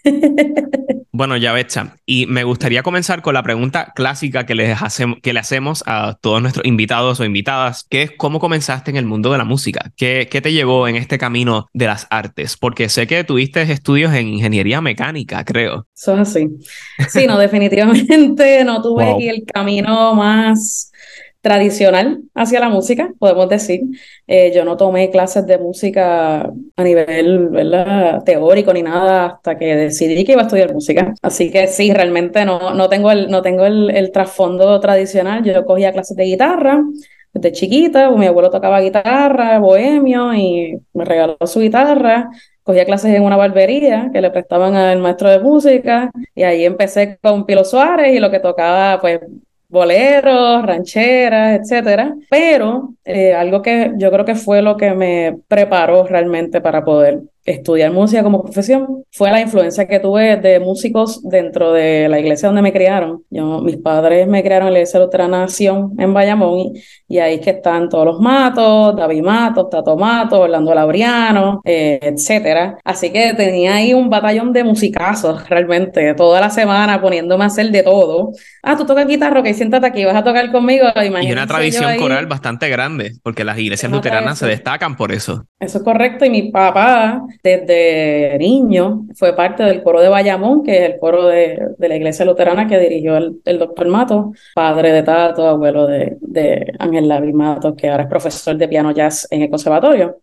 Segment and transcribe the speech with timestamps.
[1.15, 5.31] Bueno, ya Yavetza, y me gustaría comenzar con la pregunta clásica que, les hacemos, que
[5.31, 9.31] le hacemos a todos nuestros invitados o invitadas, que es cómo comenzaste en el mundo
[9.31, 13.05] de la música, ¿Qué, qué te llevó en este camino de las artes, porque sé
[13.05, 15.85] que tuviste estudios en ingeniería mecánica, creo.
[15.95, 16.49] Eso es así.
[17.09, 20.92] Sí, no, definitivamente no tuve el camino más
[21.43, 23.81] tradicional hacia la música, podemos decir.
[24.27, 26.43] Eh, yo no tomé clases de música
[26.77, 28.23] a nivel ¿verdad?
[28.23, 31.13] teórico ni nada hasta que decidí que iba a estudiar música.
[31.21, 35.43] Así que sí, realmente no, no tengo, el, no tengo el, trasfondo tradicional.
[35.43, 36.81] Yo cogía clases de guitarra
[37.33, 42.29] desde chiquita, mi abuelo tocaba guitarra, bohemio, y me regaló su guitarra.
[42.63, 47.19] Cogía clases en una barbería que le prestaban al maestro de música y ahí empecé
[47.21, 49.19] con Pilo Suárez y lo que tocaba pues
[49.73, 52.15] boleros, rancheras, etcétera.
[52.29, 57.23] Pero eh, algo que yo creo que fue lo que me preparó realmente para poder
[57.45, 62.47] estudiar música como profesión fue la influencia que tuve de músicos dentro de la iglesia
[62.47, 63.23] donde me criaron.
[63.29, 66.73] Yo, mis padres me criaron en la iglesia luterana Nación en Bayamón
[67.07, 71.99] y, ahí es que están todos los matos, David Matos, Tato Matos, Orlando Laureano, eh,
[72.01, 72.77] etcétera.
[72.83, 77.71] Así que tenía ahí un batallón de musicazos realmente toda la semana poniéndome a hacer
[77.71, 78.31] de todo.
[78.61, 80.85] Ah, tú tocas guitarra, que siéntate aquí, vas a tocar conmigo.
[81.21, 85.45] Y una tradición coral bastante grande, porque las iglesias luteranas se destacan por eso.
[85.59, 90.77] Eso es correcto y mi papá desde niño fue parte del coro de Bayamón, que
[90.77, 95.47] es el coro de, la iglesia luterana que dirigió el, doctor Mato, padre de Tato,
[95.47, 99.49] abuelo de, de Ángel Lavi Mato, que ahora es profesor de piano jazz en el
[99.49, 100.19] conservatorio.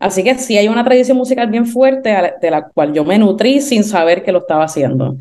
[0.00, 3.60] Así que sí hay una tradición musical bien fuerte de la cual yo me nutrí
[3.60, 5.16] sin saber que lo estaba haciendo.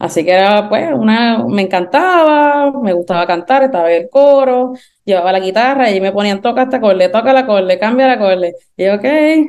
[0.00, 4.72] Así que era, pues, una, me encantaba, me gustaba cantar, estaba en el coro,
[5.10, 8.54] llevaba la guitarra y me ponían toca esta acorde, toca la acorde, cambia la acorde.
[8.76, 9.04] Y yo, ok,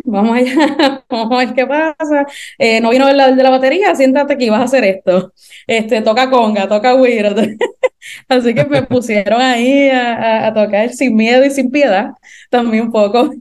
[0.05, 2.25] vamos allá, vamos a ver qué pasa.
[2.57, 5.33] Eh, no vino el de la batería, siéntate aquí, vas a hacer esto.
[5.67, 7.37] Este, toca conga, toca weird.
[8.27, 12.11] Así que me pusieron ahí a, tocar sin miedo y sin piedad,
[12.49, 13.31] también un poco.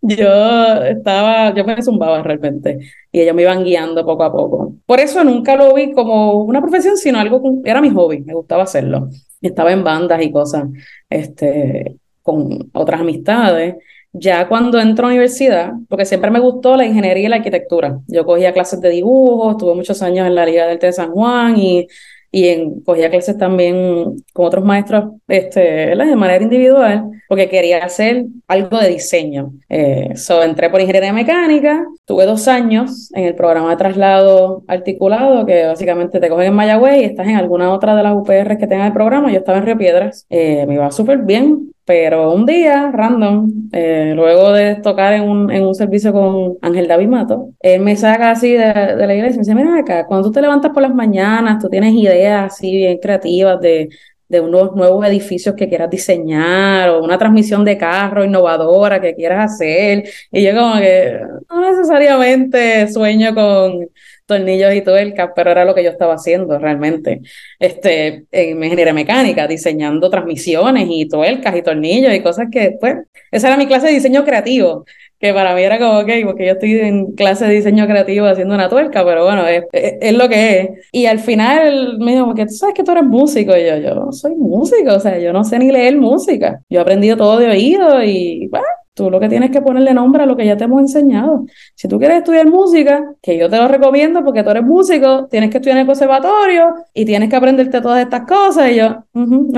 [0.00, 2.78] yo estaba, yo me zumbaba realmente
[3.12, 4.74] y ellos me iban guiando poco a poco.
[4.86, 8.62] Por eso nunca lo vi como una profesión, sino algo, era mi hobby, me gustaba
[8.64, 9.10] hacerlo
[9.48, 10.64] estaba en bandas y cosas
[11.08, 13.76] este, con otras amistades.
[14.14, 17.98] Ya cuando entro a la universidad, porque siempre me gustó la ingeniería y la arquitectura.
[18.08, 21.12] Yo cogía clases de dibujo, estuve muchos años en la Liga del T de San
[21.12, 21.86] Juan y,
[22.34, 28.24] y en, cogía clases también con otros maestros este, de manera individual, porque quería hacer
[28.48, 29.52] algo de diseño.
[29.68, 35.66] Eh, entré por ingeniería mecánica, tuve dos años en el programa de traslado articulado, que
[35.66, 38.86] básicamente te cogen en Mayagüez y estás en alguna otra de las UPR que tenga
[38.86, 39.30] el programa.
[39.30, 44.12] Yo estaba en Río Piedras, eh, me iba súper bien, pero un día, random, eh,
[44.14, 48.30] luego de tocar en un, en un servicio con Ángel David Mato, él me saca
[48.30, 50.82] así de, de, la iglesia y me dice, mira acá, cuando tú te levantas por
[50.82, 53.88] las mañanas, tú tienes ideas así bien creativas de
[54.32, 59.52] de unos nuevos edificios que quieras diseñar o una transmisión de carro innovadora que quieras
[59.52, 60.04] hacer.
[60.30, 61.20] Y yo como que
[61.50, 63.88] no necesariamente sueño con
[64.32, 67.20] tornillos y tuercas, pero era lo que yo estaba haciendo realmente.
[67.58, 72.96] Este, en ingeniería mecánica, diseñando transmisiones y tuercas y tornillos y cosas que, pues,
[73.30, 74.84] esa era mi clase de diseño creativo,
[75.18, 78.54] que para mí era como, ok, porque yo estoy en clase de diseño creativo haciendo
[78.54, 80.68] una tuerca, pero bueno, es, lo que es.
[80.90, 84.12] Y al final me dijo, porque tú sabes que tú eres músico, y yo, yo
[84.12, 86.60] soy músico, o sea, yo no sé ni leer música.
[86.68, 90.22] Yo he aprendido todo de oído y, bueno, Tú lo que tienes que ponerle nombre
[90.22, 91.46] a lo que ya te hemos enseñado.
[91.74, 95.50] Si tú quieres estudiar música, que yo te lo recomiendo porque tú eres músico, tienes
[95.50, 98.70] que estudiar en el conservatorio y tienes que aprenderte todas estas cosas.
[98.70, 99.04] Y yo,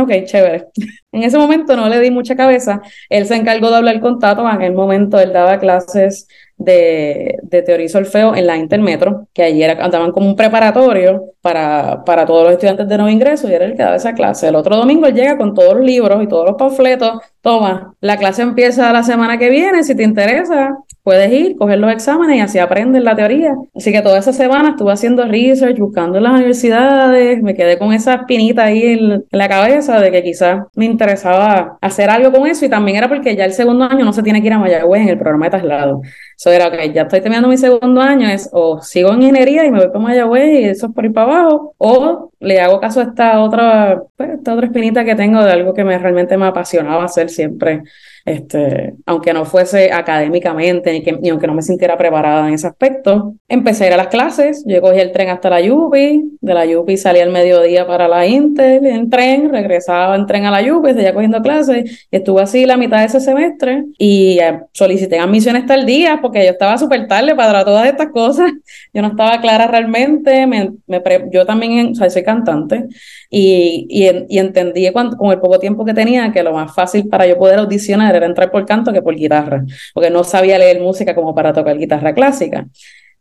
[0.01, 0.69] ok, chévere.
[1.15, 2.83] En ese momento no le di mucha cabeza.
[3.09, 4.43] Él se encargó de hablar con Tato.
[4.43, 6.27] En aquel momento él daba clases
[6.57, 12.03] de, de teoría y solfeo en la Intermetro, que ayer andaban como un preparatorio para,
[12.05, 14.49] para todos los estudiantes de nuevo ingreso y era el que daba esa clase.
[14.49, 17.19] El otro domingo él llega con todos los libros y todos los panfletos.
[17.41, 21.93] Toma, la clase empieza la semana que viene, si te interesa, puedes ir, coger los
[21.93, 23.55] exámenes y así aprendes la teoría.
[23.77, 27.93] Así que toda esa semana estuve haciendo research, buscando en las universidades, me quedé con
[27.93, 32.65] esa espinita ahí en, la cabeza de que quizás me interesaba hacer algo con eso
[32.65, 35.03] y también era porque ya el segundo año no se tiene que ir a Mayagüez
[35.03, 36.01] en el programa de traslado.
[36.39, 39.71] Eso era, que ya estoy terminando mi segundo año, es o sigo en ingeniería y
[39.71, 43.01] me voy para Mayagüez y eso es por ir para abajo, o le hago caso
[43.01, 46.47] a esta otra, pues, esta otra espinita que tengo de algo que me realmente me
[46.47, 47.83] apasionaba hacer siempre
[48.25, 52.67] este, aunque no fuese académicamente ni, que, ni aunque no me sintiera preparada en ese
[52.67, 53.35] aspecto.
[53.49, 56.65] Empecé a ir a las clases, yo cogí el tren hasta la Yupi, de la
[56.65, 60.95] Yupi salí al mediodía para la Intel en tren, regresaba en tren a la Yupi,
[60.95, 65.65] seguía cogiendo clases y estuve así la mitad de ese semestre y eh, solicité admisiones
[65.85, 68.53] día porque yo estaba súper tarde para todas estas cosas,
[68.95, 72.87] yo no estaba clara realmente, me, me yo también o sea, soy cantante
[73.31, 77.27] y, y, entendí cuando, con el poco tiempo que tenía que lo más fácil para
[77.27, 81.15] yo poder audicionar era entrar por canto que por guitarra, porque no sabía leer música
[81.15, 82.67] como para tocar guitarra clásica.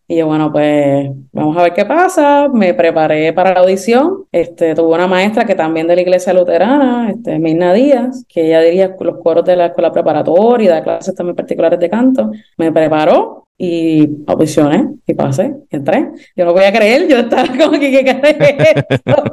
[0.05, 2.49] Y yo, bueno, pues vamos a ver qué pasa.
[2.49, 4.25] Me preparé para la audición.
[4.31, 8.61] Este, tuve una maestra que también de la iglesia luterana, este, Mirna Díaz, que ella
[8.61, 12.31] diría los coros de la escuela preparatoria y da clases también particulares de canto.
[12.57, 16.09] Me preparó y audicioné y pasé, entré.
[16.35, 19.23] Yo no voy a creer, yo estaba como que, ¿qué crees esto?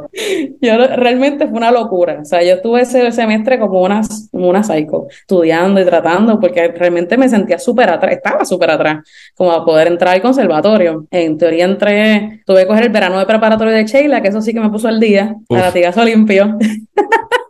[0.60, 2.18] yo realmente fue una locura.
[2.20, 6.68] O sea, yo estuve ese semestre como una, como una psycho, estudiando y tratando, porque
[6.68, 8.98] realmente me sentía súper atrás, estaba súper atrás,
[9.34, 11.06] como a poder entrar al conservatorio.
[11.10, 14.52] En teoría entré, tuve que coger el verano de preparatorio de Sheila, que eso sí
[14.52, 16.58] que me puso al día, a latigazo limpio.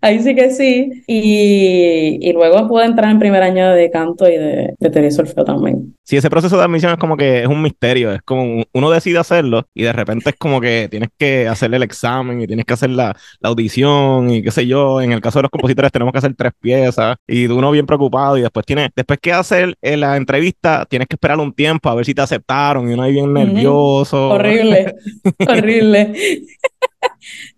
[0.00, 1.02] Ahí sí que sí.
[1.06, 5.44] Y, y, luego pude entrar en primer año de canto y de, de teoría solfeo
[5.44, 5.94] también.
[6.04, 8.12] Sí, ese proceso de admisión es como que es un misterio.
[8.12, 11.82] Es como uno decide hacerlo y de repente es como que tienes que hacerle el
[11.82, 15.00] examen y tienes que hacer la, la audición y qué sé yo.
[15.00, 18.38] En el caso de los compositores tenemos que hacer tres piezas y uno bien preocupado
[18.38, 22.04] y después tiene, después que hacer la entrevista tienes que esperar un tiempo a ver
[22.04, 24.30] si te aceptaron y uno ahí bien nervioso.
[24.30, 24.94] Horrible,
[25.48, 26.12] horrible.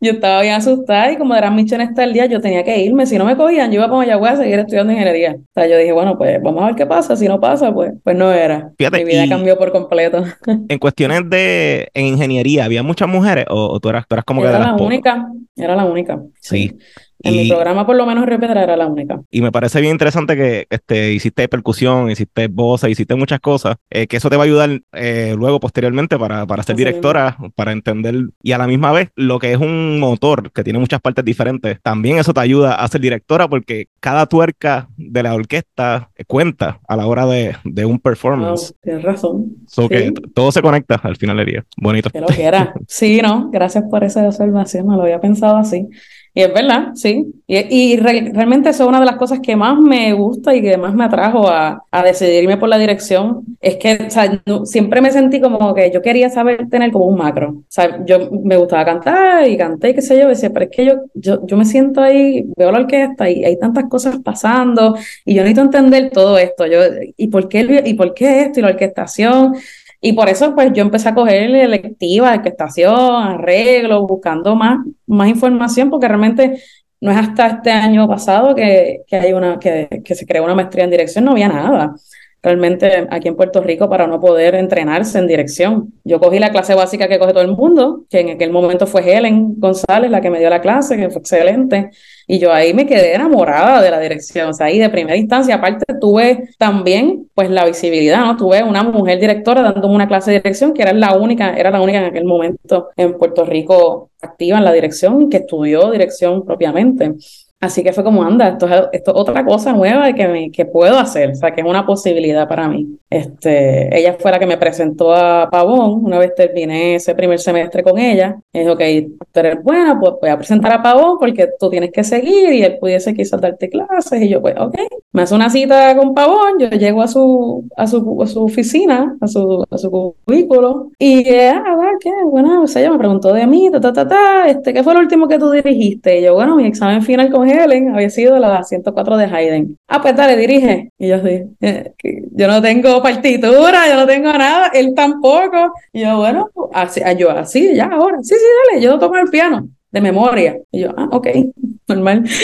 [0.00, 3.06] Yo estaba bien asustada y como eran misiones hasta el día, yo tenía que irme.
[3.06, 5.36] Si no me cogían, yo iba para Mayagüez a seguir estudiando ingeniería.
[5.38, 7.16] O sea, yo dije, bueno, pues vamos a ver qué pasa.
[7.16, 8.72] Si no pasa, pues, pues no era.
[8.78, 10.24] Mi vida cambió por completo.
[10.68, 14.52] En cuestiones de en ingeniería, ¿había muchas mujeres o, tú, eras, tú eras como era
[14.52, 15.26] que de la única,
[15.56, 16.20] era la única.
[16.40, 16.78] sí.
[17.22, 19.20] En mi programa, por lo menos, Repedra era la única.
[19.30, 24.06] Y me parece bien interesante que este, hiciste percusión, hiciste voz, hiciste muchas cosas, eh,
[24.06, 28.30] que eso te va a ayudar eh, luego, posteriormente, para, para ser directora, para entender,
[28.42, 31.78] y a la misma vez, lo que es un motor que tiene muchas partes diferentes,
[31.82, 36.96] también eso te ayuda a ser directora, porque cada tuerca de la orquesta cuenta a
[36.96, 38.74] la hora de, de un performance.
[38.80, 39.56] tienes razón.
[39.88, 41.64] que todo se conecta al final del día.
[41.76, 42.10] Bonito.
[42.10, 42.74] Que lo quiera.
[42.86, 45.88] Sí, no, gracias por esa observación, no lo había pensado así.
[46.32, 47.26] Y es verdad, sí.
[47.48, 50.94] Y, realmente eso es una de las cosas que más me gusta y que más
[50.94, 53.44] me atrajo a, a decidirme por la dirección.
[53.60, 57.18] Es que o sea, siempre me sentí como que yo quería saber tener como un
[57.18, 57.48] macro.
[57.50, 60.84] O sea, yo me gustaba cantar y canté, qué sé yo, decía, pero es que
[60.84, 65.34] yo, yo, yo me siento ahí, veo la orquesta y hay tantas cosas pasando y
[65.34, 66.66] yo necesito entender todo esto.
[66.66, 66.80] Yo,
[67.16, 69.54] ¿y por qué, y por qué esto y la orquestación?
[70.00, 75.90] Y por eso, pues yo empecé a coger electiva, orquestación, arreglo, buscando más, más información,
[75.90, 76.62] porque realmente
[77.00, 80.54] no es hasta este año pasado que, que hay una, que, que se creó una
[80.54, 81.94] maestría en dirección, no había nada.
[82.42, 85.92] Realmente aquí en Puerto Rico para no poder entrenarse en dirección.
[86.04, 89.02] Yo cogí la clase básica que coge todo el mundo, que en aquel momento fue
[89.02, 91.90] Helen González la que me dio la clase, que fue excelente,
[92.26, 95.56] y yo ahí me quedé enamorada de la dirección, o sea, ahí de primera instancia,
[95.56, 98.36] aparte tuve también pues la visibilidad, ¿no?
[98.36, 101.80] Tuve una mujer directora dándome una clase de dirección que era la única, era la
[101.80, 106.44] única en aquel momento en Puerto Rico activa en la dirección y que estudió dirección
[106.44, 107.14] propiamente.
[107.60, 110.98] Así que fue como, anda, esto es, esto otra cosa nueva que, me, que puedo
[110.98, 112.98] hacer, o sea, que es una posibilidad para mí.
[113.10, 117.82] Este, ella fue la que me presentó a Pavón, una vez terminé ese primer semestre
[117.82, 118.82] con ella, y dijo, ok,
[119.30, 122.62] tú eres buena, pues voy a presentar a Pavón porque tú tienes que seguir y
[122.62, 124.76] él pudiese quizás darte clases, y yo, pues, ok,
[125.12, 129.18] me hace una cita con Pavón, yo llego a su, a su, a su oficina,
[129.20, 129.90] a su, a su
[130.24, 134.08] cubículo, y, ah, qué, bueno, o sea, ella me preguntó de mí, ta, ta, ta,
[134.08, 136.20] ta, este, ¿qué fue lo último que tú dirigiste?
[136.20, 139.76] Y yo, bueno, mi examen final con Helen había sido la 104 de Haydn.
[139.88, 140.90] Ah, pues dale, dirige.
[140.98, 141.92] Y yo sí, eh,
[142.32, 145.72] yo no tengo partitura, yo no tengo nada, él tampoco.
[145.92, 149.28] Y yo, bueno, así, ah, yo así, ya ahora, sí, sí, dale, yo toco el
[149.28, 150.58] piano de memoria.
[150.70, 151.28] Y yo, ah, ok,
[151.88, 152.24] normal.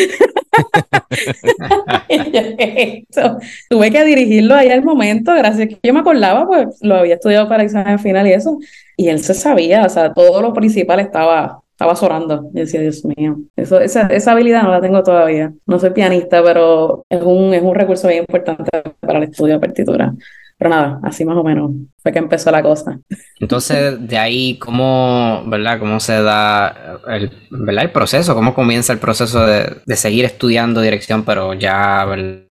[3.69, 7.49] tuve que dirigirlo ahí al momento, gracias que yo me acordaba, pues lo había estudiado
[7.49, 8.59] para examen final y eso.
[8.97, 12.49] Y él se sabía, o sea, todo lo principal estaba estaba sonando.
[12.55, 15.53] Y decía, Dios mío, eso, esa, esa habilidad no la tengo todavía.
[15.67, 19.61] No soy pianista, pero es un, es un recurso bien importante para el estudio de
[19.61, 20.15] partitura.
[20.57, 22.99] Pero nada, así más o menos fue que empezó la cosa.
[23.39, 27.85] Entonces, de ahí, ¿cómo, verdad, cómo se da el, ¿verdad?
[27.85, 28.35] el proceso?
[28.35, 32.49] ¿Cómo comienza el proceso de, de seguir estudiando dirección, pero ya el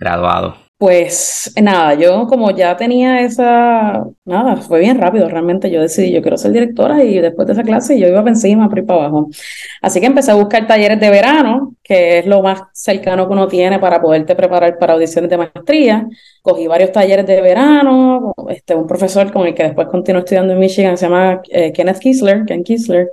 [0.00, 0.67] graduado?
[0.78, 6.22] Pues nada, yo como ya tenía esa, nada, fue bien rápido realmente, yo decidí, yo
[6.22, 9.28] quiero ser directora y después de esa clase yo iba para encima, por para abajo.
[9.82, 13.48] Así que empecé a buscar talleres de verano, que es lo más cercano que uno
[13.48, 16.06] tiene para poderte preparar para audiciones de maestría.
[16.42, 20.60] Cogí varios talleres de verano, este, un profesor con el que después continué estudiando en
[20.60, 23.10] Michigan, se llama eh, Kenneth Kisler, Ken Kisler,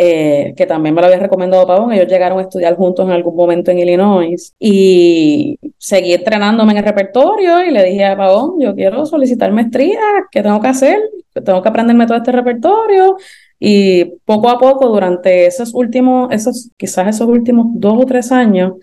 [0.00, 1.92] eh, que también me lo había recomendado Pavón.
[1.92, 6.84] Ellos llegaron a estudiar juntos en algún momento en Illinois y seguí entrenándome en el
[6.84, 9.98] repertorio y le dije a Pavón, yo quiero solicitar maestría,
[10.30, 11.00] ¿qué tengo que hacer?
[11.44, 13.16] Tengo que aprenderme todo este repertorio.
[13.58, 18.74] Y poco a poco, durante esos últimos, esos, quizás esos últimos dos o tres años,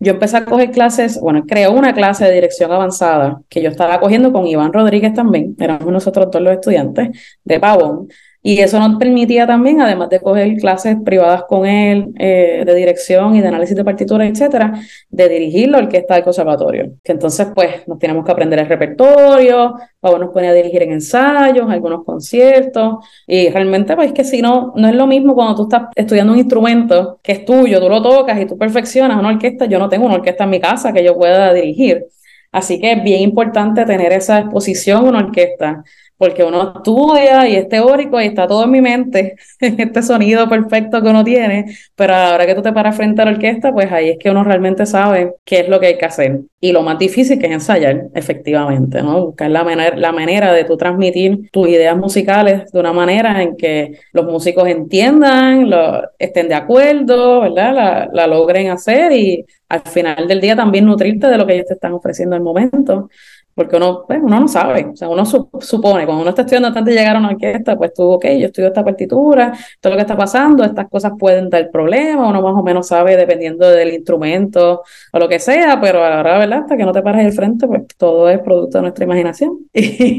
[0.00, 4.00] yo empecé a coger clases, bueno, creó una clase de dirección avanzada que yo estaba
[4.00, 7.10] cogiendo con Iván Rodríguez también, éramos nosotros todos los estudiantes
[7.44, 8.08] de Pavón.
[8.46, 13.34] Y eso nos permitía también, además de coger clases privadas con él eh, de dirección
[13.34, 14.74] y de análisis de partitura, etcétera,
[15.08, 16.92] de dirigir la orquesta del conservatorio.
[17.02, 20.92] Que entonces, pues, nos tenemos que aprender el repertorio, Pablo nos pone a dirigir en
[20.92, 22.96] ensayos, algunos conciertos.
[23.26, 26.38] Y realmente, pues, que si no, no es lo mismo cuando tú estás estudiando un
[26.38, 29.64] instrumento que es tuyo, tú lo tocas y tú perfeccionas una orquesta.
[29.64, 32.04] Yo no tengo una orquesta en mi casa que yo pueda dirigir.
[32.52, 35.82] Así que es bien importante tener esa exposición a una orquesta
[36.24, 41.02] porque uno estudia y es teórico y está todo en mi mente, este sonido perfecto
[41.02, 44.08] que uno tiene, pero ahora que tú te paras frente a la orquesta, pues ahí
[44.08, 46.40] es que uno realmente sabe qué es lo que hay que hacer.
[46.60, 49.02] Y lo más difícil es ensayar, efectivamente.
[49.02, 53.54] Buscar la, manera, la manera de tú transmitir tus ideas musicales de una manera en
[53.58, 57.74] que los músicos entiendan, lo, estén de acuerdo, ¿verdad?
[57.74, 61.66] La, la logren hacer y al final del día también nutrirte de lo que ellos
[61.66, 63.10] te están ofreciendo en el momento
[63.54, 66.84] porque uno, pues, uno no sabe, o sea, uno supone, cuando uno está estudiando antes
[66.84, 70.02] de llegar a una orquesta, pues tú, ok, yo estudio esta partitura, todo lo que
[70.02, 74.82] está pasando, estas cosas pueden dar problemas, uno más o menos sabe dependiendo del instrumento
[75.12, 76.60] o lo que sea, pero a la hora, ¿verdad?
[76.60, 79.58] Hasta que no te pares el frente, pues todo es producto de nuestra imaginación.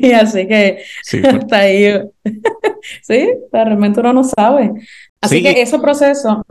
[0.06, 2.02] Y así que sí, hasta ahí,
[3.04, 4.72] sí, realmente uno no sabe.
[5.26, 6.46] Así que ese proceso...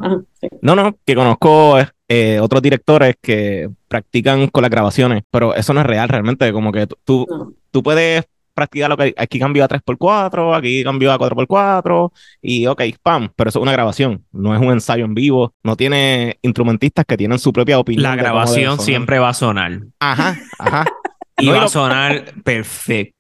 [0.61, 1.79] No, no, que conozco
[2.09, 6.73] eh, otros directores que practican con las grabaciones, pero eso no es real realmente, como
[6.73, 7.27] que tú,
[7.71, 12.81] tú puedes practicar lo que aquí cambió a 3x4, aquí cambió a 4x4 y ok,
[12.83, 17.05] spam, pero eso es una grabación, no es un ensayo en vivo, no tiene instrumentistas
[17.05, 18.05] que tienen su propia opinión.
[18.05, 19.81] La grabación siempre va a sonar.
[19.99, 20.87] Ajá, ajá.
[21.37, 23.14] y va a sonar perfecta.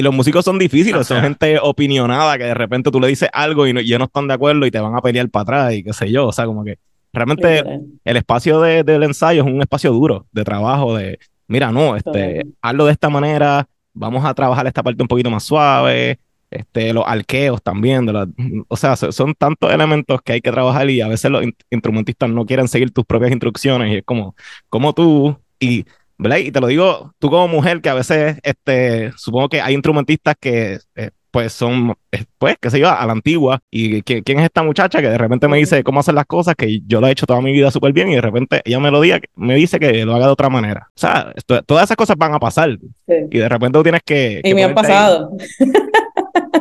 [0.00, 3.66] Y los músicos son difíciles, son gente opinionada que de repente tú le dices algo
[3.66, 5.82] y, no, y no están de acuerdo y te van a pelear para atrás y
[5.82, 6.78] qué sé yo, o sea, como que
[7.12, 7.64] Realmente
[8.04, 12.46] el espacio de, del ensayo es un espacio duro de trabajo, de, mira, no, este,
[12.62, 16.20] hazlo de esta manera, vamos a trabajar esta parte un poquito más suave,
[16.52, 18.28] este, los arqueos también, de
[18.68, 22.46] o sea, son tantos elementos que hay que trabajar y a veces los instrumentistas no
[22.46, 24.36] quieren seguir tus propias instrucciones y es como,
[24.68, 25.84] como tú, y,
[26.20, 26.38] ¿verdad?
[26.38, 30.36] Y te lo digo tú como mujer que a veces, este, supongo que hay instrumentistas
[30.38, 33.60] que eh, pues son, eh, pues, qué sé yo, a la antigua.
[33.70, 36.80] ¿Y quién es esta muchacha que de repente me dice cómo hacer las cosas que
[36.86, 39.00] yo lo he hecho toda mi vida súper bien y de repente ella me lo
[39.00, 40.88] diga, me dice que lo haga de otra manera?
[40.88, 41.32] O sea,
[41.66, 42.78] todas esas cosas van a pasar.
[43.06, 44.40] Y de repente tú tienes que...
[44.44, 45.30] y me han pasado.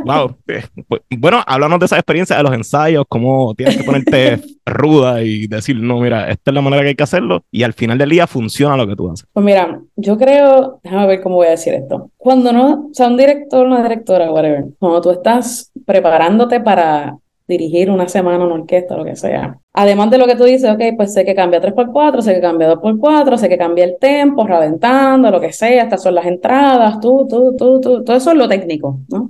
[0.05, 0.35] Wow.
[0.45, 5.47] Pues, bueno, háblanos de esa experiencia de los ensayos, cómo tienes que ponerte ruda y
[5.47, 8.09] decir, no, mira, esta es la manera que hay que hacerlo y al final del
[8.09, 9.27] día funciona lo que tú haces.
[9.31, 12.11] Pues mira, yo creo, déjame ver cómo voy a decir esto.
[12.17, 17.17] Cuando no, o sea, un director, una directora, whatever, cuando tú estás preparándote para
[17.49, 19.57] dirigir una semana una orquesta, lo que sea.
[19.73, 22.71] Además de lo que tú dices, ok, pues sé que cambia 3x4, sé que cambia
[22.71, 27.27] 2x4, sé que cambia el tempo, ralentando, lo que sea, estas son las entradas, tú,
[27.27, 29.29] tú, tú, tú, todo eso es lo técnico, ¿no?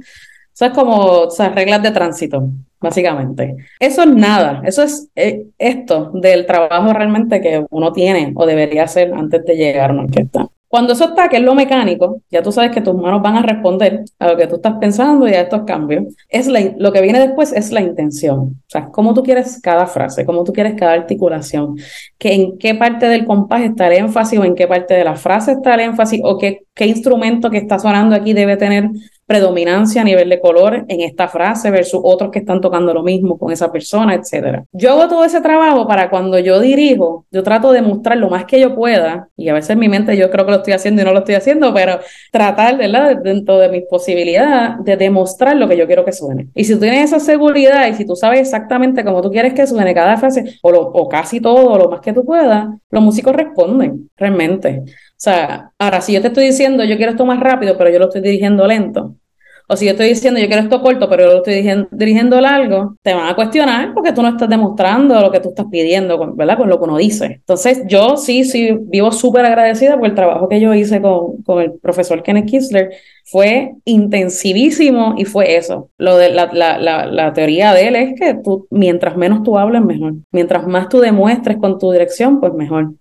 [0.54, 2.50] Eso es como o sea, reglas de tránsito,
[2.82, 3.56] básicamente.
[3.80, 8.84] Eso es nada, eso es eh, esto del trabajo realmente que uno tiene o debería
[8.84, 10.50] hacer antes de llegar a una orquesta.
[10.70, 13.42] Cuando eso está, que es lo mecánico, ya tú sabes que tus manos van a
[13.42, 16.14] responder a lo que tú estás pensando y a estos cambios.
[16.30, 18.40] Es lo que viene después es la intención.
[18.40, 21.76] O sea, cómo tú quieres cada frase, cómo tú quieres cada articulación,
[22.20, 25.16] que en qué parte del compás está el énfasis o en qué parte de la
[25.16, 28.92] frase está el énfasis o qué, qué instrumento que está sonando aquí debe tener
[29.30, 33.38] predominancia a nivel de color en esta frase versus otros que están tocando lo mismo
[33.38, 34.66] con esa persona, etcétera.
[34.72, 38.46] Yo hago todo ese trabajo para cuando yo dirijo, yo trato de mostrar lo más
[38.46, 41.04] que yo pueda, y a veces en mi mente yo creo que lo estoy haciendo
[41.04, 42.00] y no lo estoy haciendo, pero
[42.32, 43.18] tratar, ¿verdad?
[43.18, 46.48] Dentro de mis posibilidades, de demostrar lo que yo quiero que suene.
[46.56, 49.68] Y si tú tienes esa seguridad y si tú sabes exactamente cómo tú quieres que
[49.68, 54.10] suene cada frase, o, o casi todo, lo más que tú puedas, los músicos responden
[54.18, 54.82] realmente.
[55.20, 58.00] O sea, ahora si yo te estoy diciendo yo quiero esto más rápido, pero yo
[58.00, 59.16] lo estoy dirigiendo lento,
[59.68, 62.96] o si yo estoy diciendo yo quiero esto corto, pero yo lo estoy dirigiendo, largo,
[63.04, 66.58] te van a cuestionar porque tú no estás demostrando lo que tú estás pidiendo, ¿verdad?
[66.58, 67.26] Con lo que uno dice.
[67.26, 71.62] Entonces, yo sí, sí, vivo súper agradecida por el trabajo que yo hice con, con
[71.62, 72.90] el profesor Kenneth Kisler.
[73.26, 75.92] Fue intensivísimo y fue eso.
[76.00, 79.60] Lo de la, la, la, la teoría de él es que tú, mientras menos tú
[79.60, 80.14] hables, mejor.
[80.32, 82.94] Mientras más tú demuestres con tu dirección, pues mejor.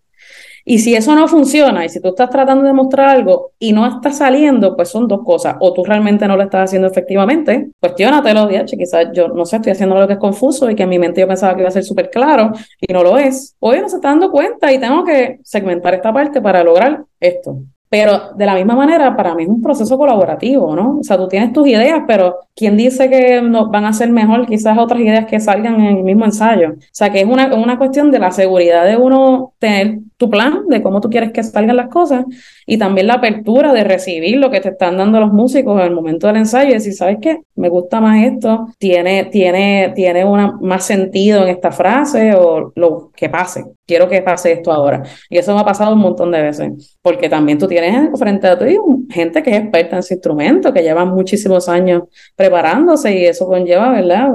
[0.70, 3.86] Y si eso no funciona, y si tú estás tratando de mostrar algo y no
[3.86, 5.56] está saliendo, pues son dos cosas.
[5.60, 9.72] O tú realmente no lo estás haciendo efectivamente, cuestiónatelo, DH, quizás yo no sé, estoy
[9.72, 11.72] haciendo algo que es confuso y que en mi mente yo pensaba que iba a
[11.72, 12.52] ser súper claro
[12.86, 13.56] y no lo es.
[13.60, 17.62] O no se está dando cuenta y tengo que segmentar esta parte para lograr esto.
[17.88, 20.98] Pero de la misma manera, para mí es un proceso colaborativo, ¿no?
[20.98, 24.46] O sea, tú tienes tus ideas, pero ¿quién dice que no, van a ser mejor
[24.46, 26.72] quizás otras ideas que salgan en el mismo ensayo?
[26.72, 30.66] O sea, que es una, una cuestión de la seguridad de uno tener tu plan
[30.68, 32.24] de cómo tú quieres que salgan las cosas
[32.66, 35.94] y también la apertura de recibir lo que te están dando los músicos en el
[35.94, 37.40] momento del ensayo y decir, ¿sabes qué?
[37.54, 43.10] Me gusta más esto, tiene, tiene, tiene una, más sentido en esta frase o lo
[43.16, 43.64] que pase.
[43.86, 45.02] Quiero que pase esto ahora.
[45.30, 48.58] Y eso me ha pasado un montón de veces, porque también tú tienes frente a
[48.58, 48.76] ti
[49.08, 52.02] gente que es experta en ese instrumento, que lleva muchísimos años
[52.36, 54.28] preparándose y eso conlleva, ¿verdad?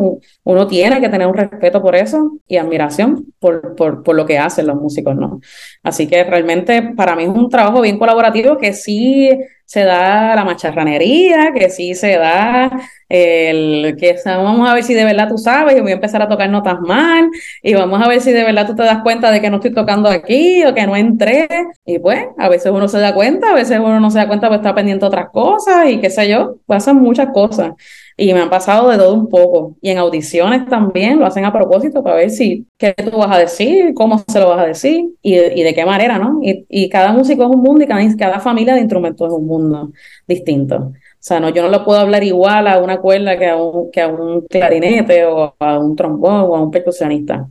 [0.44, 4.40] Uno tiene que tener un respeto por eso y admiración por, por, por lo que
[4.40, 5.40] hacen los músicos, ¿no?
[5.84, 9.30] Así que realmente para mí es un trabajo bien colaborativo que sí
[9.66, 12.72] se da la macharranería, que sí se da
[13.10, 16.30] el que vamos a ver si de verdad tú sabes y voy a empezar a
[16.30, 17.30] tocar notas mal
[17.62, 19.74] y vamos a ver si de verdad tú te das cuenta de que no estoy
[19.74, 21.48] tocando aquí o que no entré.
[21.86, 24.48] Y pues a veces uno se da cuenta, a veces uno no se da cuenta
[24.48, 27.74] pues está pendiente de otras cosas y qué sé yo, pasan muchas cosas
[28.18, 29.76] y me han pasado de todo un poco.
[29.82, 33.40] Y en audiciones también lo hacen a propósito para ver si qué tú vas a
[33.40, 36.40] decir, cómo se lo vas a decir y, y de qué manera, ¿no?
[36.42, 39.48] Y, y, cada músico es un mundo y cada, cada, familia de instrumentos es un
[39.48, 39.92] mundo
[40.28, 40.76] distinto.
[40.76, 43.92] O sea, no, yo no lo puedo hablar igual a una cuerda que a un,
[43.92, 47.48] que a un clarinete o a un trombón o a un percusionista.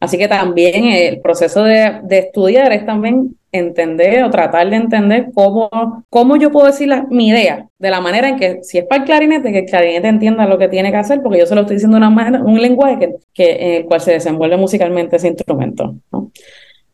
[0.00, 5.30] Así que también el proceso de, de estudiar es también entender o tratar de entender
[5.34, 5.68] cómo,
[6.08, 9.06] cómo yo puedo decir mi idea, de la manera en que, si es para el
[9.06, 11.76] clarinete, que el clarinete entienda lo que tiene que hacer, porque yo se lo estoy
[11.76, 15.96] diciendo de una manera, un lenguaje que, en el cual se desenvuelve musicalmente ese instrumento.
[16.12, 16.30] ¿no?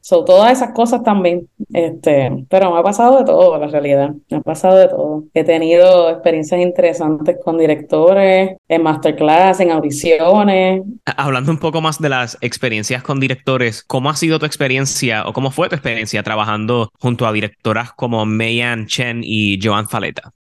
[0.07, 4.37] So, todas esas cosas también, este, pero me ha pasado de todo, la realidad, me
[4.37, 5.25] ha pasado de todo.
[5.35, 10.83] He tenido experiencias interesantes con directores, en masterclass, en audiciones.
[11.07, 15.33] Hablando un poco más de las experiencias con directores, ¿cómo ha sido tu experiencia o
[15.33, 20.33] cómo fue tu experiencia trabajando junto a directoras como Mayan Chen y Joan Faleta?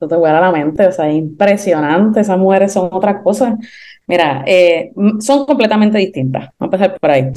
[0.00, 3.58] No te voy a la mente, o sea, impresionante, esas mujeres son otra cosa.
[4.06, 6.48] Mira, eh, son completamente distintas.
[6.58, 7.30] Vamos a empezar por ahí.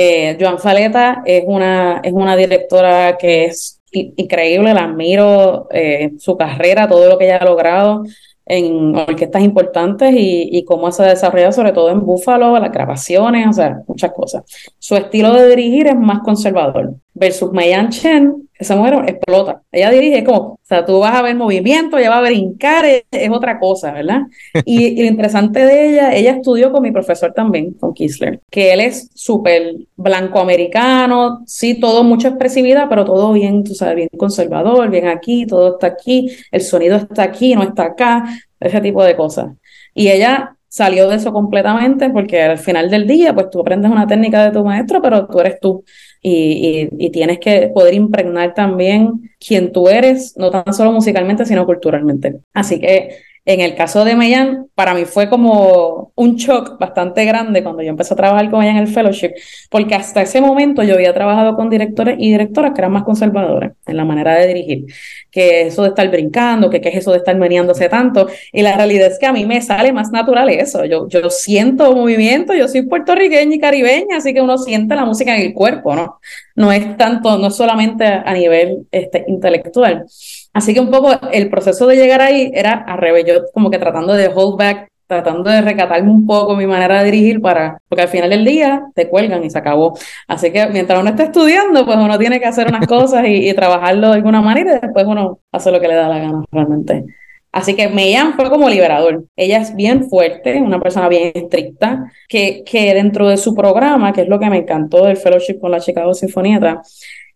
[0.00, 6.36] Eh, Joan Faleta es una, es una directora que es increíble, la admiro, eh, su
[6.36, 8.04] carrera, todo lo que ella ha logrado
[8.46, 13.48] en orquestas importantes y, y, cómo se ha desarrollado, sobre todo en Búfalo, las grabaciones,
[13.48, 14.44] o sea, muchas cosas.
[14.78, 19.62] Su estilo de dirigir es más conservador, versus Mayan Chen, esa mujer explota.
[19.70, 22.84] Ella dirige, es como, o sea, tú vas a ver movimiento, ella va a brincar,
[22.84, 24.22] es, es otra cosa, ¿verdad?
[24.64, 28.72] Y, y, lo interesante de ella, ella estudió con mi profesor también, con Kisler, que
[28.72, 34.08] él es súper blanco americano, sí, todo mucha expresividad, pero todo bien, tú sabes, bien
[34.16, 38.24] conservador, bien aquí, todo está aquí, el sonido está aquí, no está acá,
[38.60, 39.52] ese tipo de cosas.
[39.94, 44.06] Y ella salió de eso completamente porque al final del día, pues tú aprendes una
[44.06, 45.84] técnica de tu maestro, pero tú eres tú
[46.20, 51.64] y, y, tienes que poder impregnar también quién tú eres, no tan solo musicalmente, sino
[51.64, 52.40] culturalmente.
[52.52, 53.10] Así que
[53.48, 57.88] en el caso de Meyan, para mí fue como un shock bastante grande cuando yo
[57.88, 59.30] empecé a trabajar con ella en el fellowship,
[59.70, 63.72] porque hasta ese momento yo había trabajado con directores y directoras que eran más conservadores
[63.86, 64.84] en la manera de dirigir,
[65.30, 68.76] que eso de estar brincando, que qué es eso de estar meneándose tanto, y la
[68.76, 72.68] realidad es que a mí me sale más natural eso, yo, yo siento movimiento, yo
[72.68, 76.20] soy puertorriqueña y caribeña, así que uno siente la música en el cuerpo, ¿no?
[76.54, 80.04] No es tanto, no es solamente a nivel este, intelectual.
[80.52, 83.78] Así que un poco el proceso de llegar ahí era al revés, yo como que
[83.78, 88.02] tratando de hold back, tratando de recatarme un poco mi manera de dirigir para, porque
[88.02, 89.96] al final del día te cuelgan y se acabó.
[90.28, 94.08] Así que mientras uno está estudiando, pues uno tiene que hacer unas cosas y, trabajarlo
[94.08, 97.04] de alguna manera y después uno hace lo que le da la gana realmente.
[97.50, 99.24] Así que Meyan fue como liberador.
[99.34, 104.20] Ella es bien fuerte, una persona bien estricta, que, que dentro de su programa, que
[104.22, 106.82] es lo que me encantó del fellowship con la Chicago Sinfonieta,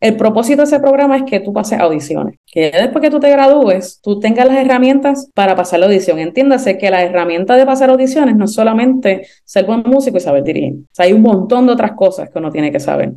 [0.02, 3.30] el propósito de ese programa es que tú pases audiciones, que después que tú te
[3.30, 6.18] gradúes, tú tengas las herramientas para pasar la audición.
[6.18, 10.42] Entiéndase que la herramienta de pasar audiciones no es solamente ser buen músico y saber
[10.42, 10.74] dirigir.
[10.98, 13.12] Hay un montón de otras cosas que uno tiene que saber.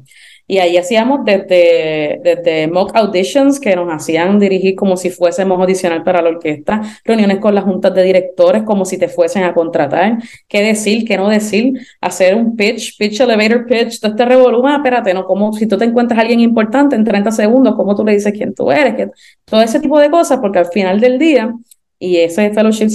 [0.47, 6.03] Y ahí hacíamos desde, desde mock auditions que nos hacían dirigir como si fuésemos audicionar
[6.03, 10.19] para la orquesta, reuniones con las juntas de directores como si te fuesen a contratar,
[10.47, 15.13] qué decir, qué no decir, hacer un pitch, pitch elevator pitch, todo este revoluma, espérate,
[15.13, 15.25] ¿no?
[15.25, 18.34] Como si tú te encuentras a alguien importante en 30 segundos, ¿cómo tú le dices
[18.34, 19.10] quién tú eres?
[19.45, 21.53] Todo ese tipo de cosas, porque al final del día,
[21.97, 22.89] y ese fellowship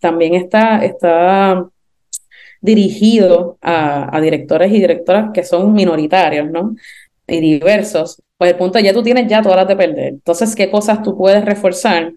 [0.00, 1.66] también está, está
[2.62, 6.74] dirigido a, directores y directoras que son minoritarios, ¿no?
[7.26, 10.08] Y diversos, pues el punto ya tú tienes ya todas las de perder.
[10.08, 12.12] Entonces, ¿qué cosas tú puedes reforzar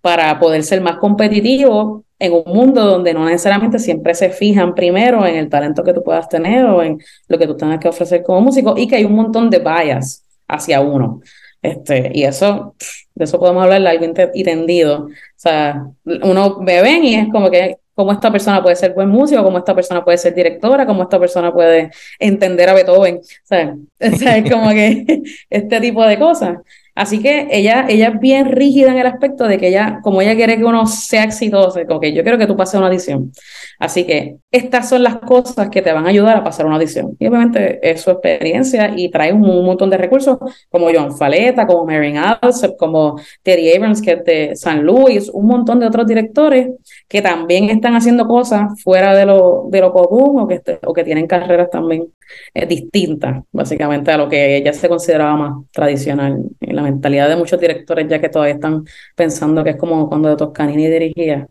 [0.00, 5.26] para poder ser más competitivo en un mundo donde no necesariamente siempre se fijan primero
[5.26, 8.22] en el talento que tú puedas tener o en lo que tú tengas que ofrecer
[8.22, 11.20] como músico y que hay un montón de bias hacia uno.
[11.62, 12.74] Este, y eso,
[13.14, 15.06] de eso podemos hablar largo y tendido.
[15.06, 19.08] O sea, uno ve ven y es como que cómo esta persona puede ser buen
[19.08, 23.16] músico, cómo esta persona puede ser directora, cómo esta persona puede entender a Beethoven.
[23.16, 26.58] O sea, es como que este tipo de cosas.
[26.96, 30.34] Así que ella, ella es bien rígida en el aspecto de que ella, como ella
[30.34, 33.32] quiere que uno sea exitoso, ok, yo quiero que tú pases una audición.
[33.78, 37.14] Así que estas son las cosas que te van a ayudar a pasar una audición.
[37.18, 40.38] Y obviamente es su experiencia y trae un, montón de recursos
[40.70, 45.46] como John Faleta, como Marion Alsep, como Terry Abrams, que es de San Luis, un
[45.46, 46.70] montón de otros directores
[47.08, 51.26] que también están haciendo cosas fuera de lo, de lo común o que, que tienen
[51.26, 52.06] carreras también
[52.54, 56.42] eh, distintas, básicamente, a lo que ella se consideraba más tradicional.
[56.60, 60.28] En la mentalidad de muchos directores, ya que todavía están pensando que es como cuando
[60.28, 61.46] de Toscanini dirigía,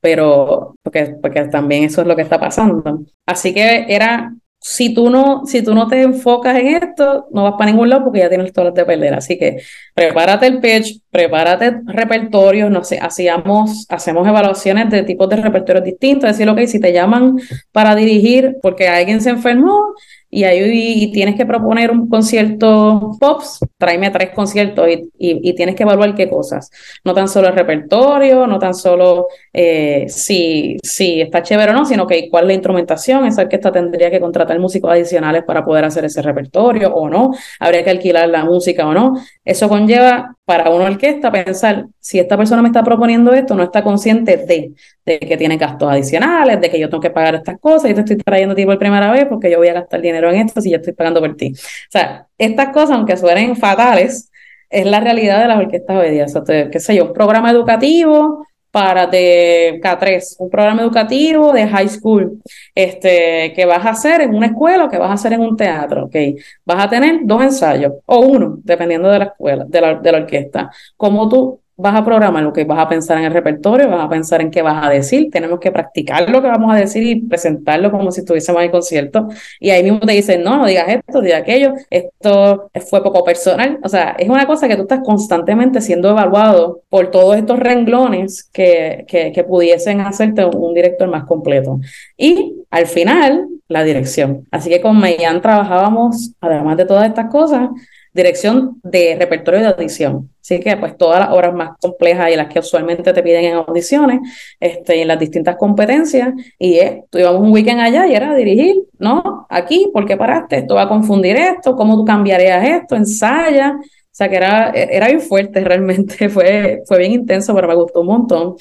[0.00, 3.00] pero porque, porque también eso es lo que está pasando.
[3.26, 7.54] Así que era si tú no, si tú no te enfocas en esto, no vas
[7.54, 9.14] para ningún lado porque ya tienes todas las de perder.
[9.14, 9.62] Así que
[9.94, 16.28] prepárate el pitch, prepárate repertorios, no sé, hacíamos, hacemos evaluaciones de tipos de repertorios distintos,
[16.30, 17.36] decir, ok, si te llaman
[17.72, 19.94] para dirigir porque alguien se enfermó,
[20.30, 25.82] y ahí tienes que proponer un concierto pops, tráeme tres conciertos y, y, tienes que
[25.82, 26.70] evaluar qué cosas.
[27.04, 31.84] No tan solo el repertorio, no tan solo eh, si, si está chévere o no,
[31.84, 35.84] sino que cuál es la instrumentación, esa orquesta tendría que contratar músicos adicionales para poder
[35.84, 39.14] hacer ese repertorio o no, habría que alquilar la música o no.
[39.44, 43.84] Eso conlleva para una orquesta pensar, si esta persona me está proponiendo esto, no está
[43.84, 44.72] consciente de,
[45.06, 48.00] de que tiene gastos adicionales, de que yo tengo que pagar estas cosas, y te
[48.00, 50.60] estoy trayendo a ti por primera vez porque yo voy a gastar dinero en esto
[50.60, 51.52] si yo estoy pagando por ti.
[51.54, 54.32] O sea, estas cosas, aunque suenen fatales,
[54.68, 56.24] es la realidad de las orquestas hoy día.
[56.24, 61.66] O sea, qué sé yo, un programa educativo para de K3, un programa educativo de
[61.66, 62.40] high school,
[62.74, 65.56] este, que vas a hacer en una escuela o que vas a hacer en un
[65.56, 66.16] teatro, ¿ok?
[66.64, 70.18] Vas a tener dos ensayos, o uno, dependiendo de la escuela, de la, de la
[70.18, 70.70] orquesta.
[70.96, 74.08] Como tú vas a programar lo que vas a pensar en el repertorio, vas a
[74.08, 77.20] pensar en qué vas a decir, tenemos que practicar lo que vamos a decir y
[77.22, 79.28] presentarlo como si estuviésemos en concierto.
[79.58, 83.78] Y ahí mismo te dicen, no, no digas esto, digas aquello, esto fue poco personal.
[83.82, 88.44] O sea, es una cosa que tú estás constantemente siendo evaluado por todos estos renglones
[88.52, 91.80] que, que, pudiesen hacerte un director más completo.
[92.16, 94.46] Y al final, la dirección.
[94.50, 97.70] Así que con Meyan trabajábamos, además de todas estas cosas,
[98.12, 100.30] dirección de repertorio de audición.
[100.40, 103.54] Así que pues todas las obras más complejas y las que usualmente te piden en
[103.54, 104.20] audiciones,
[104.58, 108.76] este, en las distintas competencias, y eh, tú íbamos un weekend allá y era dirigir,
[108.98, 109.46] ¿no?
[109.48, 110.58] Aquí, ¿por qué paraste?
[110.58, 112.96] Esto va a confundir esto, ¿cómo tú cambiarías esto?
[112.96, 113.76] Ensaya.
[113.78, 118.00] O sea que era, era bien fuerte realmente, fue, fue bien intenso, pero me gustó
[118.00, 118.56] un montón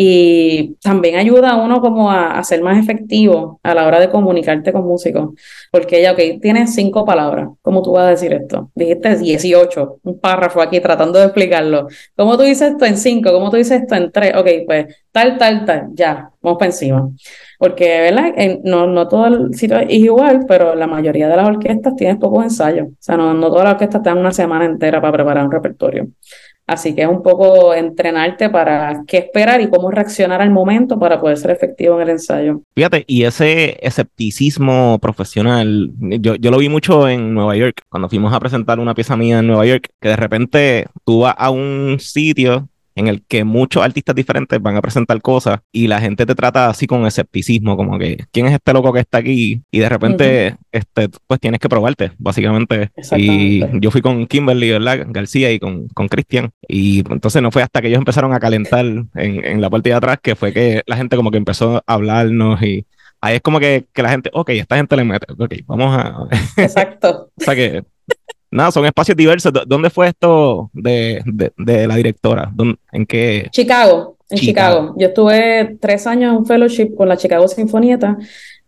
[0.00, 4.72] y también ayuda a uno como a, ser más efectivo a la hora de comunicarte
[4.72, 5.30] con músicos,
[5.72, 8.70] porque ella, ok, tienes cinco palabras, ¿cómo tú vas a decir esto?
[8.76, 11.88] Dijiste 18, un párrafo aquí tratando de explicarlo.
[12.14, 13.32] ¿Cómo tú dices esto en cinco?
[13.32, 14.36] ¿Cómo tú dices esto en tres?
[14.36, 17.10] Ok, pues tal, tal, tal, ya, vamos para encima.
[17.58, 18.60] Porque, ¿verdad?
[18.62, 22.44] no, no todo el sitio es igual, pero la mayoría de las orquestas tienen pocos
[22.44, 22.86] ensayos.
[22.86, 25.50] O sea, no, no todas las orquestas te dan una semana entera para preparar un
[25.50, 26.06] repertorio.
[26.68, 31.18] Así que es un poco entrenarte para qué esperar y cómo reaccionar al momento para
[31.18, 32.60] poder ser efectivo en el ensayo.
[32.76, 38.34] Fíjate, y ese escepticismo profesional, yo, yo lo vi mucho en Nueva York, cuando fuimos
[38.34, 41.96] a presentar una pieza mía en Nueva York, que de repente tú vas a un
[42.00, 42.68] sitio
[42.98, 46.68] en el que muchos artistas diferentes van a presentar cosas y la gente te trata
[46.68, 49.62] así con escepticismo, como que ¿quién es este loco que está aquí?
[49.70, 52.90] Y de repente, este, pues tienes que probarte, básicamente.
[53.16, 55.06] Y yo fui con Kimberly, ¿verdad?
[55.08, 56.50] García y con, con Cristian.
[56.66, 59.94] Y entonces no fue hasta que ellos empezaron a calentar en, en la parte de
[59.94, 62.86] atrás que fue que la gente como que empezó a hablarnos y
[63.20, 66.28] ahí es como que, que la gente, ok, esta gente le mete, ok, vamos a...
[66.56, 67.30] Exacto.
[67.40, 67.84] o sea que
[68.50, 69.52] Nada, son espacios diversos.
[69.66, 71.22] ¿Dónde fue esto de,
[71.56, 72.52] de, la directora?
[72.92, 73.48] ¿En qué?
[73.50, 74.94] Chicago, en Chicago.
[74.96, 78.16] Yo estuve tres años en un fellowship con la Chicago Sinfonieta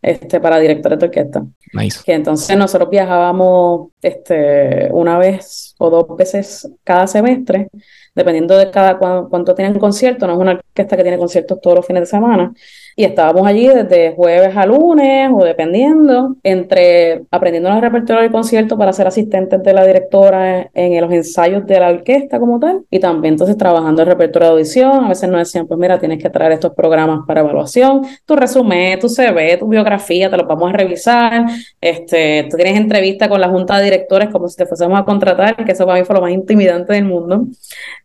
[0.02, 1.44] este, para directores de orquesta.
[1.72, 2.00] Nice.
[2.04, 7.68] Que entonces nosotros viajábamos este, una vez o dos veces cada semestre,
[8.14, 10.28] dependiendo de cada cuánto tienen conciertos.
[10.28, 12.52] No es una orquesta que tiene conciertos todos los fines de semana
[12.96, 18.76] y estábamos allí desde jueves a lunes o dependiendo, entre aprendiendo el repertorio del concierto
[18.76, 22.98] para ser asistentes de la directora en, los ensayos de la orquesta como tal y
[22.98, 25.04] también entonces trabajando el repertorio de audición.
[25.04, 28.98] A veces nos decían, pues mira, tienes que traer estos programas para evaluación, tu resumen,
[28.98, 31.46] tu CV, tu biografía, te los vamos a revisar.
[31.80, 35.64] Este, tú tienes entrevista con la junta de directores como si te fuésemos a contratar,
[35.64, 37.46] que eso para mí fue lo más intimidante del mundo.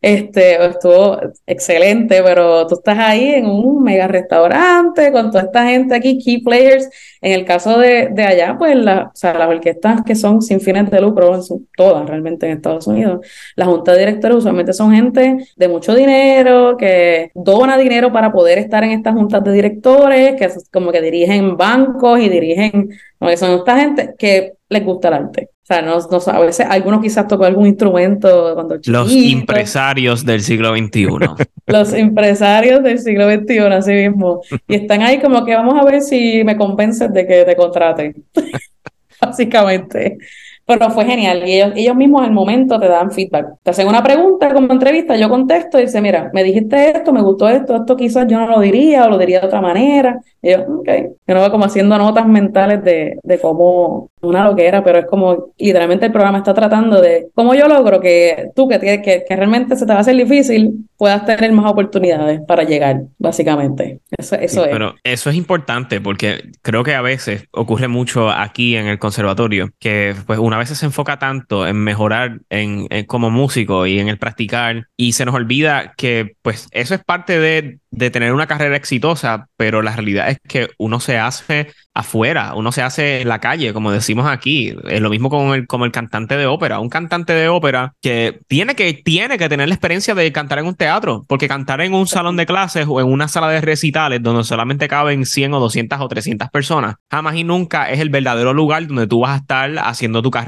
[0.02, 4.75] Este, estuvo excelente, pero tú estás ahí en un mega restaurante
[5.12, 6.90] con toda esta gente aquí, key players.
[7.26, 10.62] En el caso de, de allá, pues la, o sea, las orquestas que son sin
[10.62, 14.94] fines de lucro, son todas realmente en Estados Unidos, la junta de directores usualmente son
[14.94, 20.36] gente de mucho dinero, que dona dinero para poder estar en estas juntas de directores,
[20.36, 25.14] que como que dirigen bancos y dirigen, que son esta gente que les gusta el
[25.16, 25.50] arte.
[25.66, 30.42] O sea, no, no, a veces algunos quizás tocó algún instrumento cuando Los empresarios del
[30.42, 31.08] siglo XXI.
[31.66, 34.42] Los empresarios del siglo XXI, así mismo.
[34.68, 38.13] Y están ahí como que vamos a ver si me convences de que te contraten.
[39.21, 40.17] Básicamente.
[40.65, 43.58] Pero fue genial y ellos, ellos mismos al momento te dan feedback.
[43.62, 47.21] Te hacen una pregunta como entrevista, yo contesto y dice, mira, me dijiste esto, me
[47.21, 50.19] gustó esto, esto quizás yo no lo diría o lo diría de otra manera.
[50.41, 50.89] Y yo, ok.
[51.28, 55.54] Yo no voy como haciendo notas mentales de, de cómo una loquera, pero es como
[55.58, 59.36] literalmente el programa está tratando de cómo yo logro que tú que, tienes, que, que
[59.36, 63.99] realmente se te va a hacer difícil puedas tener más oportunidades para llegar, básicamente.
[64.17, 64.71] Eso, eso es.
[64.71, 69.69] Pero eso es importante porque creo que a veces ocurre mucho aquí en el conservatorio
[69.80, 74.18] que pues una vez se enfoca tanto en mejorar en, como músico y en el
[74.18, 78.76] practicar y se nos olvida que pues eso es parte de, de tener una carrera
[78.76, 83.39] exitosa, pero la realidad es que uno se hace afuera, uno se hace en la
[83.39, 84.76] calle, como decimos aquí.
[84.84, 86.80] Es lo mismo con el, como el cantante de ópera.
[86.80, 90.68] Un cantante de ópera que tiene, que tiene que tener la experiencia de cantar en
[90.68, 94.22] un teatro, porque cantar en un salón de clases o en una sala de recitales
[94.22, 98.54] donde solamente caben 100 o 200 o 300 personas, jamás y nunca es el verdadero
[98.54, 100.44] lugar donde tú vas a estar haciendo tu carrera,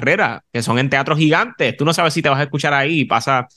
[0.52, 1.76] que son en teatros gigantes.
[1.78, 3.48] Tú no sabes si te vas a escuchar ahí y pasa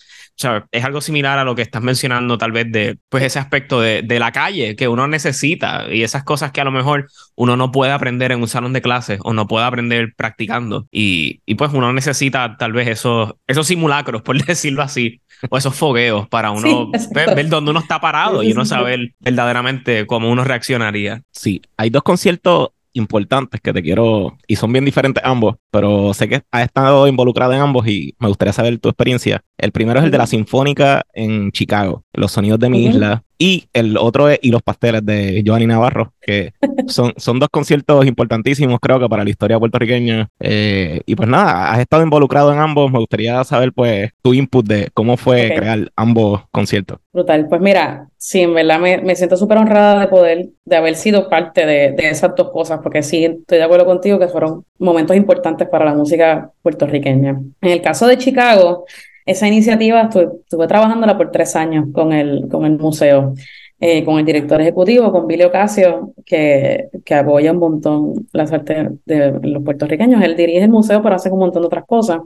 [0.71, 4.03] es algo similar a lo que estás mencionando, tal vez, de pues ese aspecto de,
[4.03, 7.71] de, la calle que uno necesita y esas cosas que a lo mejor uno no
[7.73, 10.87] puede aprender en un salón de clases o no puede aprender practicando.
[10.91, 15.75] Y, y pues uno necesita tal vez esos, esos simulacros, por decirlo así, o esos
[15.75, 20.45] fogueos para uno ver, ver, dónde uno está parado y uno saber verdaderamente cómo uno
[20.45, 21.23] reaccionaría.
[21.33, 26.29] Sí, hay dos conciertos importantes que te quiero, y son bien diferentes ambos, pero sé
[26.29, 29.43] que has estado involucrado en ambos y me gustaría saber tu experiencia.
[29.59, 33.25] El primero es el de la Sinfónica en Chicago, Los Sonidos de mi Isla.
[33.43, 36.53] Y el otro es Y los Pasteles de Giovanni Navarro, que
[36.89, 40.29] son, son dos conciertos importantísimos, creo que para la historia puertorriqueña.
[40.39, 42.93] Eh, y pues nada, has estado involucrado en ambos.
[42.93, 46.99] Me gustaría saber, pues, tu input de cómo fue crear ambos conciertos.
[47.15, 47.49] Brutal.
[47.49, 51.31] Pues mira, sí, en verdad me, me siento súper honrada de poder, de haber sido
[51.31, 55.17] parte de, de esas dos cosas, porque sí, estoy de acuerdo contigo que fueron momentos
[55.17, 57.41] importantes para la música puertorriqueña.
[57.63, 58.85] En el caso de Chicago,
[59.31, 63.35] esa iniciativa estuve, estuve trabajándola por tres años con el, con el museo,
[63.79, 68.89] eh, con el director ejecutivo, con Billy Ocasio, que, que apoya un montón las artes
[69.07, 70.23] de los puertorriqueños.
[70.23, 72.19] Él dirige el museo, pero hace un montón de otras cosas.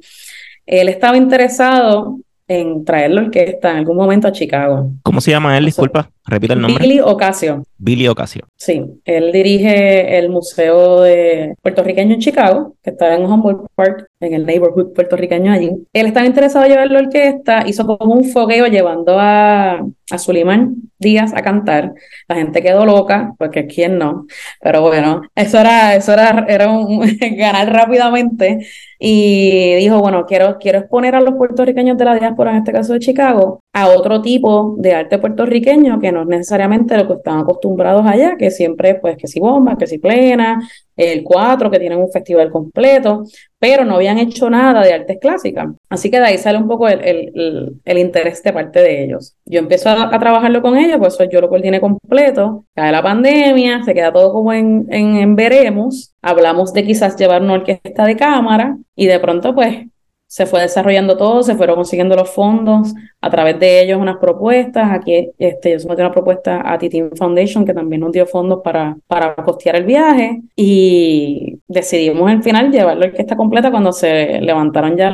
[0.66, 4.90] Él estaba interesado en traer la orquesta en algún momento a Chicago.
[5.02, 5.66] ¿Cómo se llama él?
[5.66, 6.86] Disculpa, repita el nombre.
[6.86, 7.62] Billy Ocasio.
[7.84, 8.46] Billy Ocasio.
[8.56, 14.32] Sí, él dirige el Museo de Puertorriqueño en Chicago, que está en Humboldt Park, en
[14.32, 15.70] el neighborhood puertorriqueño allí.
[15.92, 20.76] Él estaba interesado en llevar la orquesta, hizo como un fogueo llevando a, a Sulimán
[20.98, 21.92] Díaz a cantar.
[22.26, 24.26] La gente quedó loca, porque quién no.
[24.62, 27.00] Pero bueno, eso era, eso era, era un
[27.36, 28.66] ganar rápidamente.
[28.98, 32.94] Y dijo, bueno, quiero, quiero exponer a los puertorriqueños de la diáspora, en este caso
[32.94, 37.40] de Chicago, a otro tipo de arte puertorriqueño que no es necesariamente lo que están
[37.40, 40.60] acostumbrados allá, que siempre, pues, que si bombas, que si plena,
[40.96, 43.24] el 4, que tienen un festival completo,
[43.58, 45.68] pero no habían hecho nada de artes clásicas.
[45.88, 49.34] Así que de ahí sale un poco el, el, el, interés de parte de ellos.
[49.44, 53.94] Yo empiezo a, trabajarlo con ellos, pues yo lo coordiné completo, cae la pandemia, se
[53.94, 58.76] queda todo como en, en, en veremos, hablamos de quizás llevar una orquesta de cámara
[58.94, 59.86] y de pronto pues
[60.34, 64.90] se fue desarrollando todo, se fueron consiguiendo los fondos, a través de ellos unas propuestas.
[64.90, 68.96] Aquí este, yo sometí una propuesta a Titin Foundation, que también nos dio fondos para,
[69.06, 74.96] para costear el viaje, y decidimos al final llevar la orquesta completa cuando se levantaron
[74.96, 75.10] ya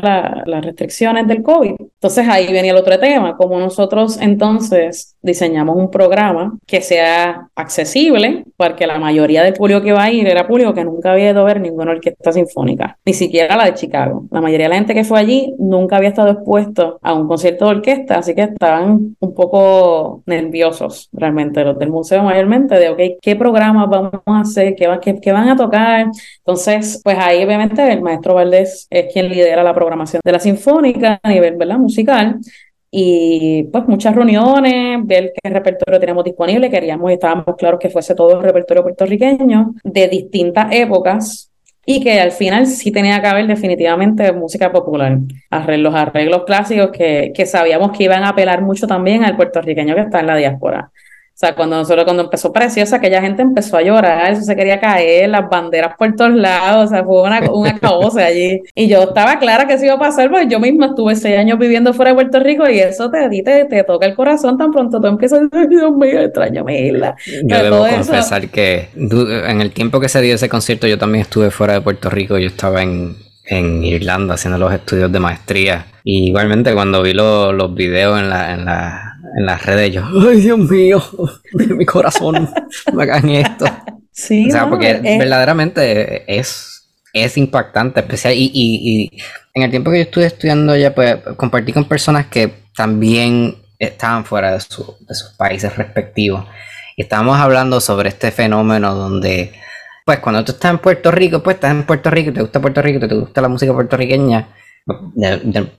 [0.47, 1.75] las restricciones del COVID.
[1.79, 8.45] Entonces ahí venía el otro tema, como nosotros entonces diseñamos un programa que sea accesible,
[8.57, 11.43] porque la mayoría del público que va a ir era público que nunca había ido
[11.43, 14.25] a ver ninguna orquesta sinfónica, ni siquiera la de Chicago.
[14.31, 17.65] La mayoría de la gente que fue allí nunca había estado expuesto a un concierto
[17.65, 23.01] de orquesta, así que estaban un poco nerviosos realmente los del museo mayormente de, ok,
[23.21, 24.77] ¿qué programas vamos a hacer?
[24.77, 26.07] ¿Qué, qué, van a tocar?
[26.39, 31.19] Entonces, pues ahí obviamente el maestro Valdés es quien lidera la programación de la sinfónica
[31.21, 31.79] a nivel ¿verdad?
[31.79, 32.39] musical
[32.89, 38.37] y pues muchas reuniones, ver qué repertorio tenemos disponible, queríamos estábamos claros que fuese todo
[38.37, 41.50] el repertorio puertorriqueño de distintas épocas,
[41.87, 45.19] y que al final sí tenía que haber definitivamente música popular,
[45.79, 50.03] los arreglos clásicos que, que sabíamos que iban a apelar mucho también al puertorriqueño que
[50.03, 50.91] está en la diáspora.
[51.41, 54.79] O sea, cuando nosotros, cuando empezó Preciosa, aquella gente empezó a llorar, eso se quería
[54.79, 57.81] caer, las banderas por todos lados, o sea, fue una, una
[58.27, 58.61] allí.
[58.75, 61.59] Y yo estaba clara que eso iba a pasar, porque yo misma estuve seis años
[61.59, 65.01] viviendo fuera de Puerto Rico y eso te, te, te toca el corazón tan pronto
[65.01, 67.17] tú empiezas a decir, Dios mío, extraño mi isla.
[67.45, 71.51] Yo debo confesar que en el tiempo que se dio ese concierto yo también estuve
[71.51, 75.87] fuera de Puerto Rico, yo estaba en, en Irlanda haciendo los estudios de maestría.
[76.05, 80.41] Y igualmente cuando vi los videos en la, en la en las redes yo, ay
[80.41, 81.03] Dios mío,
[81.53, 82.49] mi corazón,
[82.93, 83.65] me hagan esto.
[84.13, 88.35] Sí, o sea, porque verdaderamente es, es impactante, especial.
[88.35, 89.23] Y, y,
[89.55, 94.25] en el tiempo que yo estuve estudiando ya, pues compartí con personas que también estaban
[94.25, 96.45] fuera de, su, de sus países respectivos.
[96.97, 99.53] Y estábamos hablando sobre este fenómeno donde,
[100.05, 102.83] pues cuando tú estás en Puerto Rico, pues estás en Puerto Rico, te gusta Puerto
[102.83, 104.49] Rico, te gusta la música puertorriqueña,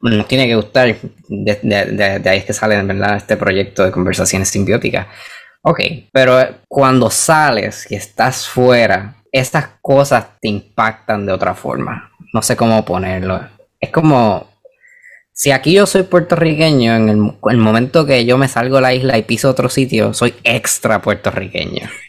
[0.02, 0.95] nos tiene que gustar,
[1.28, 3.17] de, ahí es que sale ¿verdad?
[3.17, 5.08] este proyecto de conversaciones simbióticas.
[5.63, 5.80] Ok,
[6.12, 12.12] pero cuando sales y estás fuera, estas cosas te impactan de otra forma.
[12.34, 13.41] No sé cómo ponerlo.
[13.80, 14.47] Es como,
[15.34, 19.17] si aquí yo soy puertorriqueño, en el, momento que yo me salgo de la isla
[19.17, 21.89] y piso otro sitio, soy extra puertorriqueño.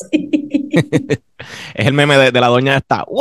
[1.74, 3.04] es el meme de, la doña esta.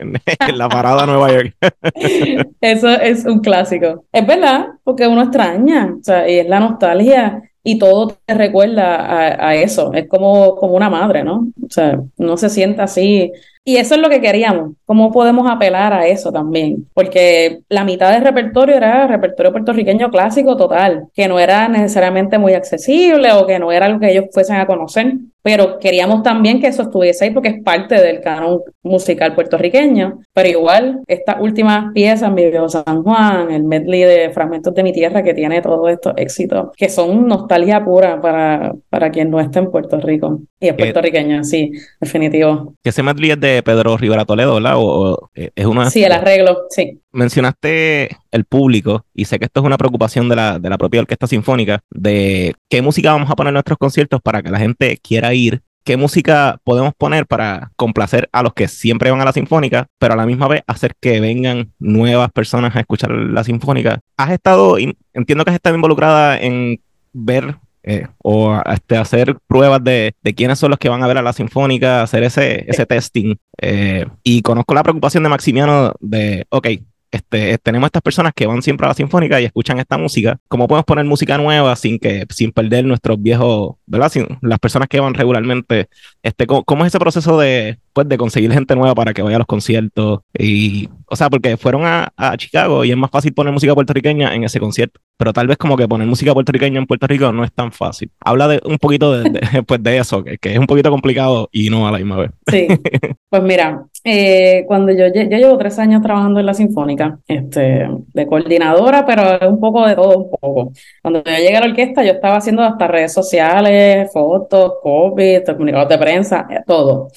[0.48, 1.54] en la parada Nueva York.
[2.60, 4.04] Eso es un clásico.
[4.12, 8.96] Es verdad, porque uno extraña, o sea, y es la nostalgia y todo te recuerda
[8.96, 9.92] a, a, eso.
[9.92, 11.48] Es como, como una madre, ¿no?
[11.62, 13.30] O sea, no se sienta así
[13.62, 14.72] y eso es lo que queríamos.
[14.86, 16.88] ¿Cómo podemos apelar a eso también?
[16.94, 22.54] Porque la mitad del repertorio era repertorio puertorriqueño clásico total, que no era necesariamente muy
[22.54, 26.66] accesible o que no era algo que ellos fuesen a conocer, pero queríamos también que
[26.66, 30.20] eso estuviese ahí porque es parte del canon musical puertorriqueño.
[30.32, 34.92] Pero igual, estas últimas piezas, Mi Viejo San Juan, el medley de Fragmentos de mi
[34.92, 39.60] Tierra, que tiene todos estos éxitos, que son nostalgia pura para, para quien no esté
[39.60, 40.40] en Puerto Rico.
[40.58, 42.74] Y es puertorriqueño, sí, definitivo.
[42.82, 44.74] Que ese medley es de Pedro Rivera Toledo, ¿verdad?
[44.76, 45.90] O, eh, es una...
[45.90, 47.00] Sí, el arreglo, sí.
[47.12, 51.00] Mencionaste el público y sé que esto es una preocupación de la, de la propia
[51.00, 54.98] orquesta sinfónica, de qué música vamos a poner en nuestros conciertos para que la gente
[55.02, 59.32] quiera ir qué música podemos poner para complacer a los que siempre van a la
[59.32, 64.00] sinfónica, pero a la misma vez hacer que vengan nuevas personas a escuchar la sinfónica.
[64.16, 66.80] Has estado, entiendo que has estado involucrada en
[67.12, 71.22] ver eh, o este, hacer pruebas de, quiénes son los que van a ver a
[71.22, 73.36] la sinfónica, hacer ese, ese testing.
[73.60, 76.68] Eh, y conozco la preocupación de Maximiano de, ok,
[77.10, 80.38] este, tenemos estas personas que van siempre a la sinfónica y escuchan esta música.
[80.48, 84.10] ¿Cómo podemos poner música nueva sin que, sin perder nuestros viejos, ¿verdad?
[84.10, 85.88] Sin, las personas que van regularmente.
[86.22, 89.40] Este, ¿cómo, es ese proceso de, pues, de conseguir gente nueva para que vaya a
[89.40, 90.20] los conciertos?
[90.38, 94.34] Y, o sea, porque fueron a, a Chicago y es más fácil poner música puertorriqueña
[94.34, 97.44] en ese concierto pero tal vez como que poner música puertorriqueña en Puerto Rico no
[97.44, 98.10] es tan fácil.
[98.24, 99.30] Habla de un poquito de,
[99.66, 102.30] pues de eso, que, que, es un poquito complicado y no a la misma vez.
[102.50, 102.66] Sí,
[103.28, 108.26] pues mira, eh, cuando yo, yo llevo tres años trabajando en la Sinfónica, este, de
[108.26, 110.72] coordinadora, pero un poco de todo un poco.
[111.02, 115.90] Cuando yo llegué a la orquesta, yo estaba haciendo hasta redes sociales, fotos, COVID, comunicados
[115.90, 117.08] de prensa, eh, todo.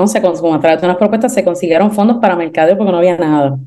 [0.00, 0.06] ¿No?
[0.06, 3.16] Se, como a través de unas propuestas se consiguieron fondos para mercadeo porque no había
[3.16, 3.58] nada.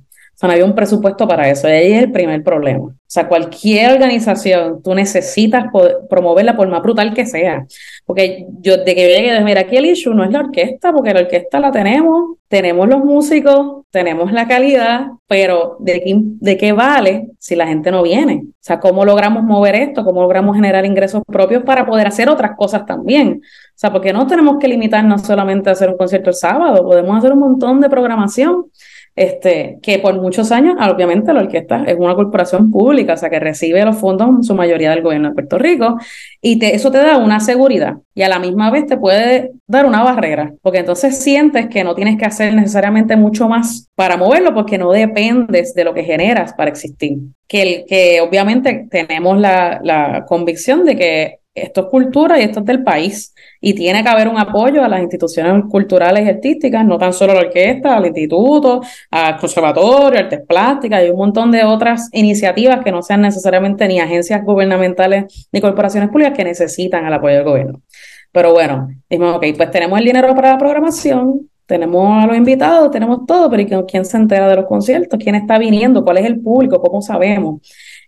[0.44, 1.70] No había un presupuesto para eso.
[1.70, 2.88] Y ahí es el primer problema.
[2.88, 5.68] O sea, cualquier organización, tú necesitas
[6.10, 7.66] promoverla por más brutal que sea.
[8.06, 11.14] Porque yo, de que yo llegué, mira, aquí el issue no es la orquesta, porque
[11.14, 16.74] la orquesta la tenemos, tenemos los músicos, tenemos la calidad, pero ¿de qué, ¿de qué
[16.74, 18.44] vale si la gente no viene?
[18.46, 20.04] O sea, ¿cómo logramos mover esto?
[20.04, 23.42] ¿Cómo logramos generar ingresos propios para poder hacer otras cosas también?
[23.44, 27.18] O sea, porque no tenemos que limitarnos solamente a hacer un concierto el sábado, podemos
[27.18, 28.66] hacer un montón de programación
[29.16, 33.40] este, que por muchos años, obviamente la orquesta es una corporación pública, o sea, que
[33.40, 35.98] recibe los fondos en su mayoría del gobierno de Puerto Rico,
[36.42, 40.04] y eso te da una seguridad y a la misma vez te puede dar una
[40.04, 44.78] barrera, porque entonces sientes que no tienes que hacer necesariamente mucho más para moverlo, porque
[44.78, 47.18] no dependes de lo que generas para existir.
[47.48, 52.62] Que, el, que obviamente tenemos la, la convicción de que esto es cultura y esto
[52.62, 53.33] es del país.
[53.66, 57.32] Y tiene que haber un apoyo a las instituciones culturales y artísticas, no tan solo
[57.32, 62.84] a la orquesta, al instituto, al conservatorio, artes plásticas y un montón de otras iniciativas
[62.84, 67.46] que no sean necesariamente ni agencias gubernamentales ni corporaciones públicas que necesitan el apoyo del
[67.46, 67.82] gobierno.
[68.34, 72.92] Pero bueno, dijimos, ok, pues tenemos el dinero para la programación, tenemos a los invitados,
[72.92, 75.18] tenemos todo, pero ¿quién se entera de los conciertos?
[75.24, 76.04] ¿Quién está viniendo?
[76.04, 76.82] ¿Cuál es el público?
[76.82, 77.62] ¿Cómo sabemos?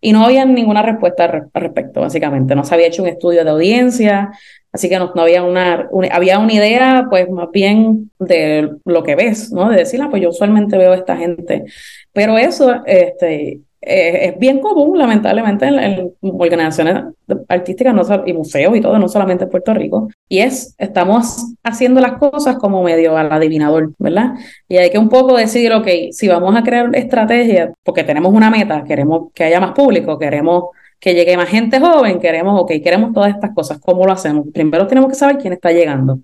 [0.05, 2.55] y no había ninguna respuesta al respecto, básicamente.
[2.55, 4.29] No se había hecho un estudio de audiencia,
[4.75, 9.51] así que no, había una, había una idea, pues más bien de lo que ves,
[9.53, 9.69] ¿no?
[9.69, 11.63] De decir, ah, pues yo usualmente veo a esta gente.
[12.11, 17.13] Pero eso, este, es bien común, lamentablemente, en, organizaciones
[17.47, 20.09] artísticas no, y museos y todo, no solamente en Puerto Rico.
[20.27, 24.33] Y es, estamos haciendo las cosas como medio al adivinador, ¿verdad?
[24.67, 28.49] Y hay que un poco decidir, ok, si vamos a crear estrategias, porque tenemos una
[28.49, 30.65] meta, queremos que haya más público, queremos
[31.05, 34.47] que llegue más gente joven, queremos, ok, queremos todas estas cosas, ¿cómo lo hacemos?
[34.51, 36.17] Primero tenemos que saber quién está llegando.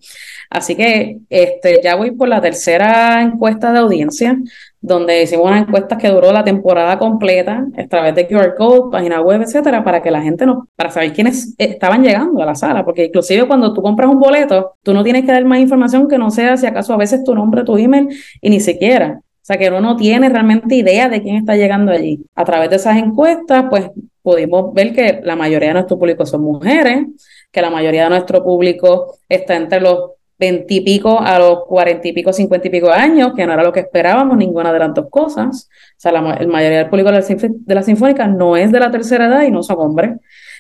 [0.50, 4.40] Así que este, ya voy por la tercera encuesta de audiencia
[4.82, 9.22] donde hicimos una encuesta que duró la temporada completa a través de QR code, página
[9.22, 12.84] web, etcétera, para que la gente no, para saber quiénes estaban llegando a la sala,
[12.84, 16.18] porque inclusive cuando tú compras un boleto, tú no tienes que dar más información que
[16.18, 18.08] no sea si acaso a veces tu nombre, tu email
[18.42, 19.22] y ni siquiera.
[19.52, 22.24] Sea, que uno no tiene realmente idea de quién está llegando allí.
[22.36, 23.90] A través de esas encuestas, pues
[24.22, 27.06] pudimos ver que la mayoría de nuestro público son mujeres,
[27.52, 32.32] que la mayoría de nuestro público está entre los veintipico a los cuarenta y pico,
[32.32, 35.70] cincuenta y pico años, que no era lo que esperábamos, ninguna de las dos cosas.
[35.70, 39.44] O sea, la, mayoría del público de la, Sinfónica no es de la tercera edad
[39.44, 40.12] y no son hombres.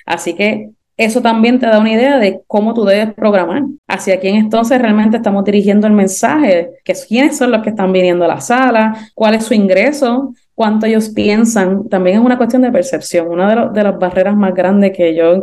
[0.05, 0.71] Así que
[1.05, 5.17] eso también te da una idea de cómo tú debes programar, hacia quién entonces realmente
[5.17, 9.35] estamos dirigiendo el mensaje, que quiénes son los que están viniendo a la sala, cuál
[9.35, 13.29] es su ingreso, cuánto ellos piensan, también es una cuestión de percepción.
[13.29, 15.33] Una de, las barreras más grandes que yo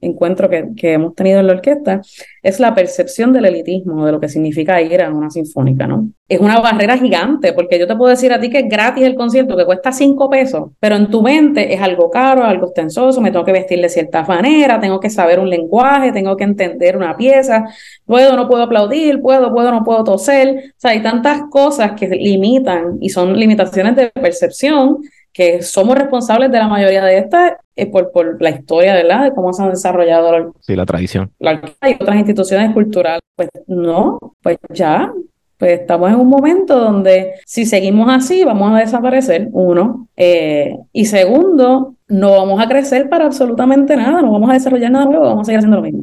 [0.00, 2.00] encuentro que, que, hemos tenido en la orquesta
[2.44, 6.10] es la percepción del elitismo, de lo que significa ir a una sinfónica, ¿no?
[6.28, 9.14] Es una barrera gigante, porque yo te puedo decir a ti que es gratis el
[9.14, 13.30] concierto, que cuesta cinco pesos, pero en tu mente es algo caro, algo ostensoso, me
[13.30, 17.16] tengo que vestir de cierta manera, tengo que saber un lenguaje, tengo que entender una
[17.16, 17.64] pieza,
[18.04, 20.48] puedo, no puedo aplaudir, puedo, puedo, no puedo toser.
[20.68, 24.98] O sea, hay tantas cosas que limitan y son limitaciones de percepción
[25.32, 29.24] que somos responsables de la mayoría de estas eh, por, por, la historia, ¿verdad?
[29.24, 31.30] De cómo se han desarrollado la, sí, la tradición.
[31.38, 33.20] La, y otras instituciones culturales.
[33.36, 35.12] Pues no, pues ya,
[35.58, 41.06] pues estamos en un momento donde si seguimos así vamos a desaparecer, uno, eh, y
[41.06, 45.42] segundo, no vamos a crecer para absolutamente nada, no vamos a desarrollar nada nuevo, vamos
[45.42, 46.02] a seguir haciendo lo mismo.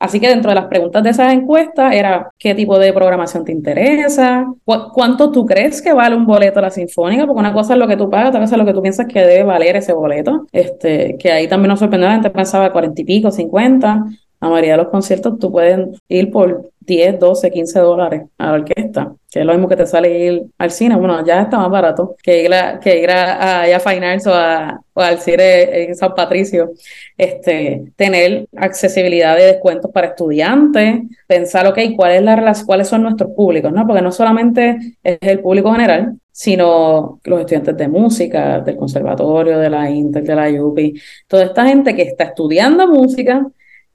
[0.00, 3.52] Así que dentro de las preguntas de esas encuestas era qué tipo de programación te
[3.52, 7.78] interesa, cuánto tú crees que vale un boleto a la sinfónica, porque una cosa es
[7.78, 9.92] lo que tú pagas, otra cosa es lo que tú piensas que debe valer ese
[9.92, 14.06] boleto, este, que ahí también nos sorprendió, la gente pensaba cuarenta y pico, cincuenta,
[14.40, 18.52] la mayoría de los conciertos tú puedes ir por 10, 12, 15 dólares a la
[18.54, 20.96] orquesta, que es lo mismo que te sale ir al cine.
[20.96, 24.32] Bueno, ya está más barato que ir a, que ir a, a, Fine Arts o,
[24.32, 26.70] al cine en San Patricio.
[27.16, 33.30] Este, tener accesibilidad de descuentos para estudiantes, pensar, ok, ¿cuál es la, cuáles son nuestros
[33.32, 33.86] públicos, ¿no?
[33.86, 39.68] Porque no solamente es el público general, sino los estudiantes de música, del conservatorio, de
[39.68, 40.94] la Inter, de la UPI,
[41.28, 43.46] toda esta gente que está estudiando música,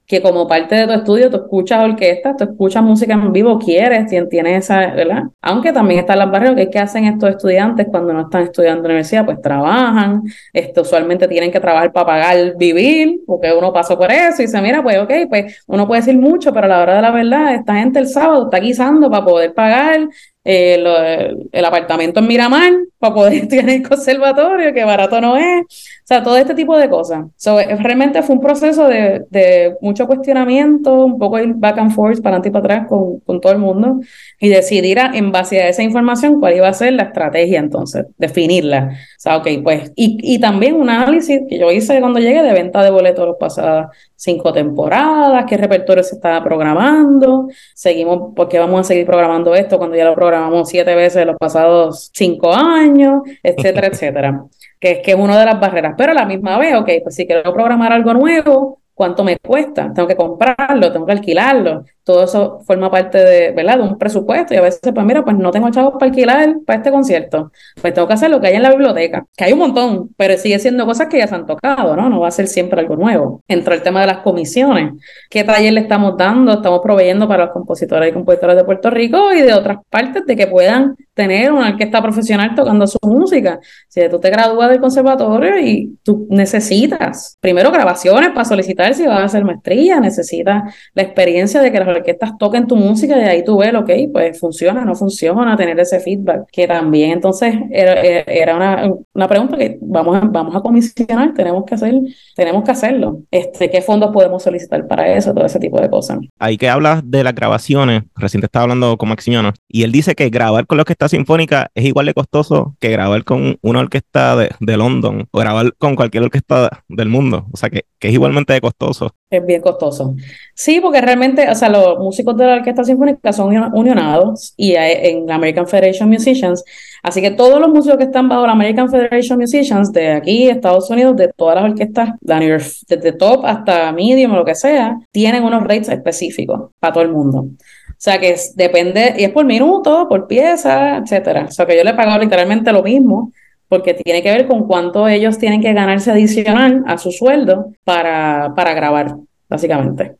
[0.06, 4.06] que como parte de tu estudio tú escuchas orquesta, tú escuchas música en vivo, quieres,
[4.08, 5.24] tienes esa, ¿verdad?
[5.42, 8.82] Aunque también están las barreras, que ¿qué hacen estos estudiantes cuando no están estudiando en
[8.82, 9.24] la universidad?
[9.24, 14.42] Pues trabajan, esto usualmente tienen que trabajar para pagar vivir, porque uno pasó por eso
[14.42, 17.02] y dice, mira, pues ok, pues uno puede decir mucho, pero a la hora de
[17.02, 20.08] la verdad, esta gente el sábado está guisando para poder pagar
[20.48, 25.64] eh, el apartamento en Miramar para poder estudiar en el conservatorio, que barato no es.
[26.06, 27.24] O sea, todo este tipo de cosas.
[27.44, 32.22] Eh, realmente fue un proceso de, de, mucho cuestionamiento, un poco ir back and forth,
[32.22, 33.98] para adelante y para atrás con, con todo el mundo,
[34.38, 38.90] y decidir en base a esa información cuál iba a ser la estrategia entonces, definirla.
[38.92, 42.52] O sea, ok, pues, y, y también un análisis que yo hice cuando llegué de
[42.52, 48.80] venta de boletos los pasadas cinco temporadas, qué repertorio se estaba programando, seguimos, porque vamos
[48.80, 53.86] a seguir programando esto cuando ya lo programamos siete veces los pasados cinco años, etcétera,
[53.92, 54.44] etcétera,
[54.86, 55.94] que es que es una de las barreras.
[55.96, 59.92] Pero a la misma vez, ok, pues si quiero programar algo nuevo, ¿cuánto me cuesta?
[59.92, 63.78] Tengo que comprarlo, tengo que alquilarlo, todo eso forma parte de, ¿verdad?
[63.78, 66.76] de un presupuesto y a veces, pues mira, pues no tengo chavos para alquilar para
[66.76, 67.50] este concierto,
[67.82, 70.38] pues tengo que hacer lo que hay en la biblioteca, que hay un montón, pero
[70.38, 72.08] sigue siendo cosas que ya se han tocado, ¿no?
[72.08, 73.42] No va a ser siempre algo nuevo.
[73.48, 74.92] Entra el tema de las comisiones,
[75.28, 79.32] qué taller le estamos dando, estamos proveyendo para los compositores y compositoras de Puerto Rico
[79.32, 83.58] y de otras partes de que puedan tener una orquesta profesional tocando su música.
[83.88, 89.18] Si tú te gradúas del conservatorio y tú necesitas primero grabaciones para solicitar si vas
[89.18, 93.44] a hacer maestría, necesitas la experiencia de que las orquestas toquen tu música y ahí
[93.44, 98.92] tú ves, ok, pues funciona, no funciona, tener ese feedback, que también entonces era, una,
[99.12, 101.94] una, pregunta que vamos a, vamos a comisionar, tenemos que hacer,
[102.34, 103.22] tenemos que hacerlo.
[103.30, 105.32] Este, ¿Qué fondos podemos solicitar para eso?
[105.34, 106.18] Todo ese tipo de cosas.
[106.38, 110.30] Ahí que hablas de las grabaciones, recién estaba hablando con Maximiano, y él dice que
[110.30, 114.50] grabar con la orquesta sinfónica es igual de costoso que grabar con una orquesta de,
[114.60, 118.60] de London o grabar con cualquier orquesta del mundo, o sea que, que es igualmente
[118.60, 119.14] costoso.
[119.30, 120.14] Es bien costoso.
[120.58, 125.26] Sí, porque realmente, o sea, los músicos de la Orquesta Sinfónica son unionados y en
[125.26, 126.64] la American Federation Musicians.
[127.02, 130.88] Así que todos los músicos que están bajo la American Federation Musicians de aquí, Estados
[130.88, 135.62] Unidos, de todas las orquestas, desde top hasta medium o lo que sea, tienen unos
[135.62, 137.40] rates específicos para todo el mundo.
[137.40, 141.46] O sea que depende, y es por minuto, por pieza, etcétera.
[141.50, 143.30] O sea que yo le he pagado literalmente lo mismo
[143.68, 148.54] porque tiene que ver con cuánto ellos tienen que ganarse adicional a su sueldo para,
[148.56, 149.16] para grabar,
[149.50, 150.16] básicamente.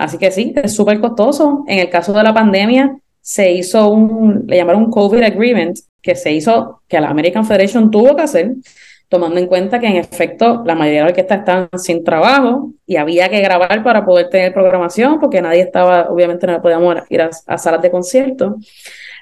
[0.00, 1.62] Así que sí, es súper costoso.
[1.66, 6.14] En el caso de la pandemia, se hizo un, le llamaron un COVID Agreement, que
[6.14, 8.54] se hizo, que la American Federation tuvo que hacer,
[9.10, 12.96] tomando en cuenta que en efecto la mayoría de las orquestas están sin trabajo y
[12.96, 17.28] había que grabar para poder tener programación, porque nadie estaba, obviamente no podíamos ir a,
[17.46, 18.56] a salas de concierto.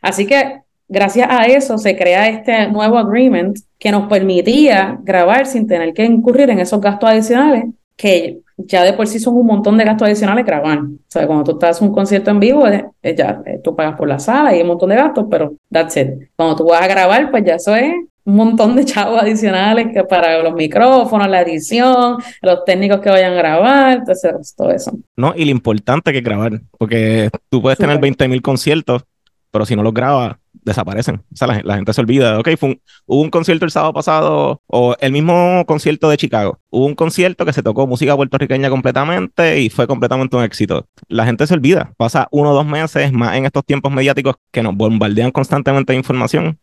[0.01, 5.67] Así que gracias a eso se crea este nuevo agreement que nos permitía grabar sin
[5.67, 7.65] tener que incurrir en esos gastos adicionales
[7.97, 10.79] que ya de por sí son un montón de gastos adicionales grabar.
[10.81, 14.09] O sea, cuando tú estás en un concierto en vivo, ya eh, tú pagas por
[14.09, 16.09] la sala y un montón de gastos, pero that's it.
[16.37, 17.93] Cuando tú vas a grabar, pues ya eso es
[18.25, 23.33] un montón de chavos adicionales que para los micrófonos, la edición, los técnicos que vayan
[23.33, 24.93] a grabar, entonces todo eso.
[25.17, 29.05] No, y lo importante que es grabar, porque tú puedes tener 20.000 conciertos,
[29.51, 31.17] pero si no los grabas, desaparecen.
[31.33, 32.39] O sea, la, gente se olvida.
[32.39, 36.59] Ok, fue hubo un concierto el sábado pasado, o el mismo concierto de Chicago.
[36.71, 40.87] Hubo un concierto que se tocó música puertorriqueña completamente y fue completamente un éxito.
[41.09, 41.93] La gente se olvida.
[41.97, 45.99] Pasa uno o dos meses más en estos tiempos mediáticos que nos bombardean constantemente de
[45.99, 46.59] información.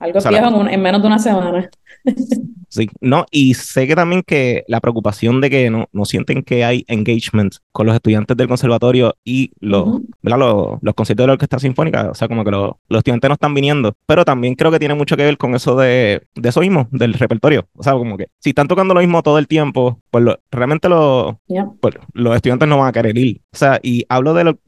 [0.00, 1.68] algo viejo en menos de una semana.
[2.70, 6.64] Sí, no, y sé que también que la preocupación de que no, no sienten que
[6.64, 11.58] hay engagement con los estudiantes del conservatorio y los, los, los, conciertos de la orquesta
[11.58, 14.78] sinfónica, o sea, como que los, los estudiantes no están viniendo, pero también creo que
[14.78, 18.16] tiene mucho que ver con eso de, de eso mismo, del repertorio, o sea, como
[18.16, 20.88] que si están tocando lo mismo todo el tiempo, pues realmente
[21.80, 24.58] pues, los estudiantes no van a querer ir, o sea, y hablo de lo,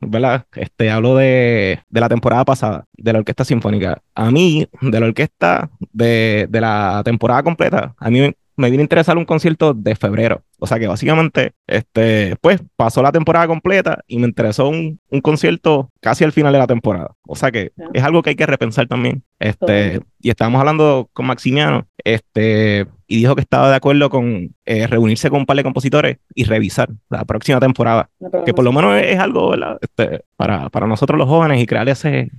[0.00, 0.46] ¿verdad?
[0.54, 4.00] Este, hablo de, de, la temporada pasada, de la orquesta sinfónica.
[4.14, 8.82] A mí, de la orquesta de, de la temporada completa, a mí me, me viene
[8.82, 10.42] a interesar un concierto de febrero.
[10.60, 15.20] O sea que básicamente, este, pues pasó la temporada completa y me interesó un, un
[15.20, 17.12] concierto casi al final de la temporada.
[17.26, 19.24] O sea que es algo que hay que repensar también.
[19.38, 24.86] Este, y estábamos hablando con Maximiano, este, y dijo que estaba de acuerdo con eh,
[24.86, 28.10] reunirse con un par de compositores y revisar la próxima temporada.
[28.44, 32.30] que por lo menos es, algo, Este, para, para nosotros los jóvenes y crear ese,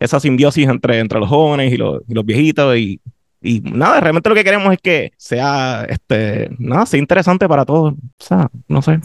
[0.00, 3.00] esa simbiosis entre, entre los jóvenes y los, y los viejitos y
[3.44, 7.92] y nada, realmente lo que queremos es que sea, este, nada, sea interesante para todos.
[7.92, 8.98] O sea, no sé,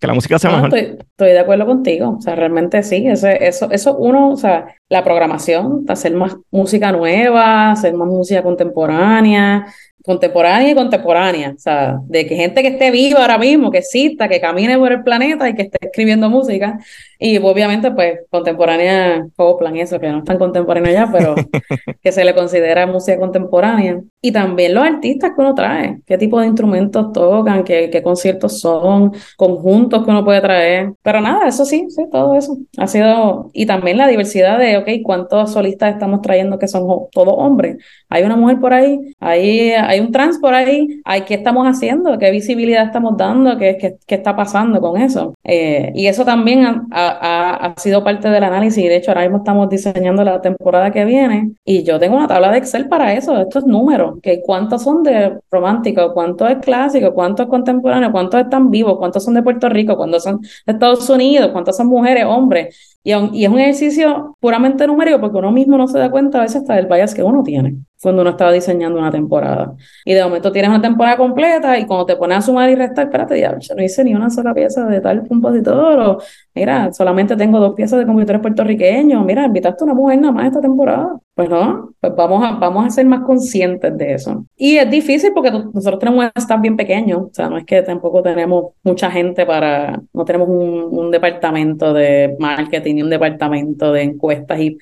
[0.00, 0.78] que, la música sea mejor.
[0.78, 2.16] Estoy, de acuerdo contigo.
[2.18, 6.92] O sea, realmente sí, ese, eso, eso uno, o sea, la programación, hacer más música
[6.92, 9.66] nueva, hacer más música contemporánea,
[10.04, 14.28] contemporánea y contemporánea, o sea, de que gente que esté viva ahora mismo, que exista,
[14.28, 16.78] que camine por el planeta y que esté escribiendo música,
[17.18, 21.34] y obviamente pues contemporánea, Copland, eso, que no es tan contemporánea ya, pero
[22.02, 26.40] que se le considera música contemporánea, y también los artistas que uno trae, qué tipo
[26.40, 31.64] de instrumentos tocan, qué, qué conciertos son, conjuntos que uno puede traer, pero nada, eso
[31.64, 36.22] sí, sí, todo eso ha sido, y también la diversidad de, ok, cuántos solistas estamos
[36.22, 40.54] trayendo que son todos hombres, hay una mujer por ahí, hay, hay un trans por
[40.54, 45.00] ahí, hay qué estamos haciendo, qué visibilidad estamos dando, qué, qué, qué está pasando con
[45.00, 45.34] eso.
[45.44, 48.84] Eh, y eso también ha, ha, sido parte del análisis.
[48.84, 52.50] De hecho, ahora mismo estamos diseñando la temporada que viene y yo tengo una tabla
[52.50, 57.46] de Excel para eso, estos números, que cuántos son de romántico, cuántos es clásico, cuántos
[57.46, 61.50] es contemporáneo, cuántos están vivos, cuántos son de Puerto Rico, cuántos son de Estados Unidos,
[61.52, 62.97] cuántos son mujeres, hombres.
[63.08, 66.42] Y, y, es un ejercicio puramente numérico porque uno mismo no se da cuenta a
[66.42, 69.74] veces hasta del bias que uno tiene cuando uno estaba diseñando una temporada.
[70.04, 73.06] Y de momento tienes una temporada completa y cuando te pones a sumar y restar,
[73.06, 76.18] espérate, ya no hice ni una sola pieza de tal compositor, o
[76.54, 80.46] mira, solamente tengo dos piezas de compositores puertorriqueños, mira, invitaste a una mujer nada más
[80.46, 81.18] esta temporada.
[81.34, 84.44] Pues no, pues vamos a, vamos a ser más conscientes de eso.
[84.56, 87.80] Y es difícil porque nosotros tenemos un staff bien pequeño, o sea, no es que
[87.82, 94.02] tampoco tenemos mucha gente para, no tenemos un, un departamento de marketing, un departamento de
[94.02, 94.78] encuestas y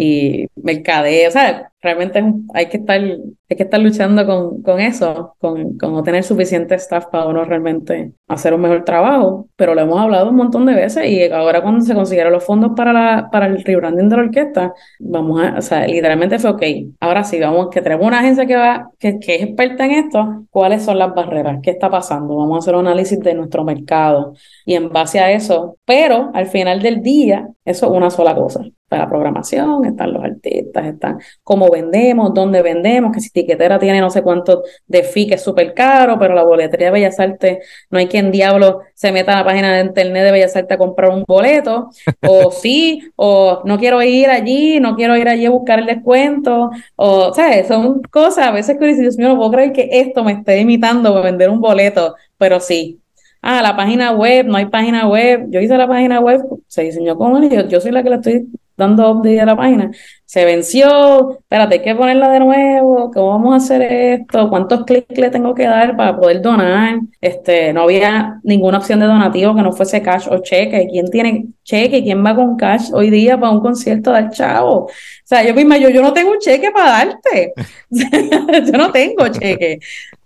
[0.00, 2.22] y mercadeo, o sea, realmente
[2.54, 6.76] hay que estar, hay que estar luchando con, con eso, con, con no tener suficiente
[6.76, 10.74] staff para uno realmente hacer un mejor trabajo, pero lo hemos hablado un montón de
[10.74, 14.22] veces y ahora cuando se consiguieron los fondos para, la, para el rebranding de la
[14.22, 16.62] orquesta, vamos a, o sea, literalmente fue ok,
[17.00, 20.46] ahora sí, vamos, que tenemos una agencia que va, que, que es experta en esto,
[20.50, 21.58] ¿cuáles son las barreras?
[21.60, 22.36] ¿Qué está pasando?
[22.36, 24.34] Vamos a hacer un análisis de nuestro mercado
[24.64, 28.62] y en base a eso, pero al final del día, eso es una sola cosa
[28.88, 34.00] para la programación, están los artistas, están cómo vendemos, dónde vendemos, que si tiquetera tiene
[34.00, 37.58] no sé cuánto de fee, que es súper caro, pero la boletería de Bellas Artes,
[37.90, 40.78] no hay quien diablo se meta a la página de internet de Bellas Artes a
[40.78, 41.90] comprar un boleto,
[42.26, 46.70] o sí, o no quiero ir allí, no quiero ir allí a buscar el descuento,
[46.96, 47.68] o, ¿sabes?
[47.68, 50.58] Son cosas a veces que dices, Dios mío, no puedo creer que esto me esté
[50.60, 53.00] imitando para vender un boleto, pero sí,
[53.42, 55.46] ah, la página web, no hay página web.
[55.50, 58.16] Yo hice la página web, se diseñó con él y yo, soy la que la
[58.16, 58.48] estoy
[58.78, 59.90] dando update a la página.
[60.24, 64.48] Se venció, espérate, hay que ponerla de nuevo, ¿cómo vamos a hacer esto?
[64.48, 67.00] ¿Cuántos clics le tengo que dar para poder donar?
[67.20, 70.86] Este, no había ninguna opción de donativo que no fuese cash o cheque.
[70.90, 72.02] ¿Quién tiene cheque?
[72.02, 74.84] ¿Quién va con cash hoy día para un concierto del chavo?
[74.84, 74.90] O
[75.24, 77.52] sea, yo misma, yo, yo no tengo un cheque para darte.
[77.90, 79.80] yo no tengo cheque.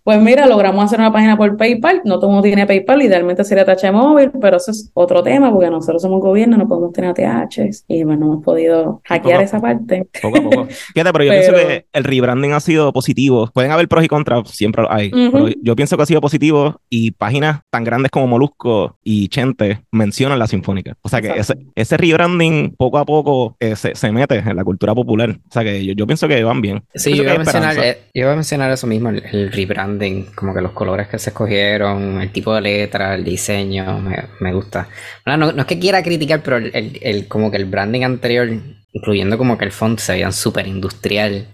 [0.05, 2.03] Pues mira, logramos hacer una página por PayPal.
[2.05, 5.53] No todo el mundo tiene PayPal, idealmente sería TH móvil, pero eso es otro tema
[5.53, 9.61] porque nosotros somos gobierno, no podemos tener ATH y bueno, no hemos podido hackear esa
[9.61, 10.09] parte.
[10.20, 10.66] Poco a poco.
[10.94, 13.48] Fíjate, pero yo pienso que el rebranding ha sido positivo.
[13.55, 15.11] Pueden haber pros y contras, siempre hay.
[15.11, 19.82] pero yo pienso que ha sido positivo y páginas tan grandes como Molusco y Chente
[19.92, 20.96] mencionan la Sinfónica.
[21.03, 24.64] O sea que ese, ese, rebranding poco a poco eh, se, se, mete en la
[24.64, 25.30] cultura popular.
[25.30, 26.82] O sea que yo, yo pienso que van bien.
[26.94, 29.91] Sí, yo iba, a mencionar, eh, yo iba a mencionar eso mismo, el rebranding
[30.34, 34.01] como que los colores que se escogieron, el tipo de letra, el diseño,
[34.40, 34.88] me, gusta.
[35.24, 38.49] no, es que quiera criticar, pero el, como que el branding anterior,
[38.93, 41.49] incluyendo como que el font se veía súper industrial.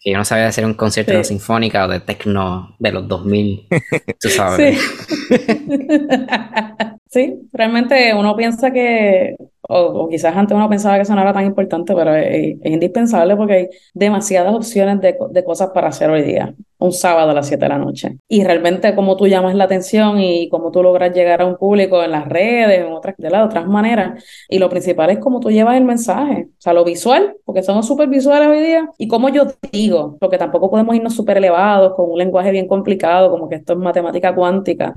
[0.00, 3.66] Que yo no sabía hacer un concierto de sinfónica o de techno de los 2000,
[4.20, 4.78] tú sabes.
[7.08, 9.34] sí, realmente uno piensa que
[9.68, 13.52] o, quizás antes uno pensaba que eso no era tan importante, pero es, indispensable porque
[13.54, 17.64] hay demasiadas opciones de, de, cosas para hacer hoy día, un sábado a las 7
[17.64, 18.18] de la noche.
[18.28, 22.02] Y realmente cómo tú llamas la atención y cómo tú logras llegar a un público
[22.02, 24.24] en las redes, en otras, de, otras maneras.
[24.48, 27.86] Y lo principal es cómo tú llevas el mensaje, o sea, lo visual, porque somos
[27.86, 32.10] súper visuales hoy día, y cómo yo digo, porque tampoco podemos irnos súper elevados con
[32.10, 34.94] un lenguaje bien complicado, como que esto es matemática cuántica.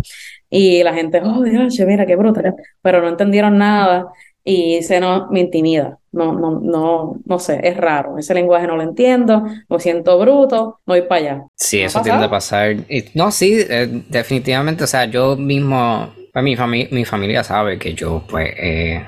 [0.49, 4.07] Y la gente, oh, Dios, mira qué brutal, pero no entendieron nada
[4.43, 5.97] y se no me intimida.
[6.11, 8.17] No, no, no, no sé, es raro.
[8.17, 11.43] Ese lenguaje no lo entiendo, me siento bruto, no voy para allá.
[11.55, 12.75] Sí, eso tiende a pasar.
[13.13, 14.83] no, sí, eh, definitivamente.
[14.83, 19.05] O sea, yo mismo, pues mi, mi familia sabe que yo, pues, eh,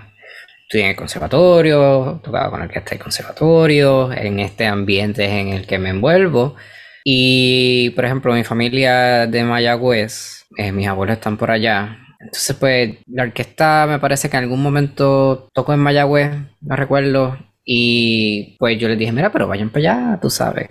[0.63, 5.79] estudié en el conservatorio, tocaba con orquesta del conservatorio, en este ambiente en el que
[5.79, 6.55] me envuelvo.
[7.03, 11.97] Y, por ejemplo, mi familia de Mayagüez, eh, mis abuelos están por allá.
[12.23, 17.37] Entonces, pues, la orquesta me parece que en algún momento tocó en Mayagüez, no recuerdo.
[17.63, 20.69] Y pues yo les dije, mira, pero vayan para allá, tú sabes.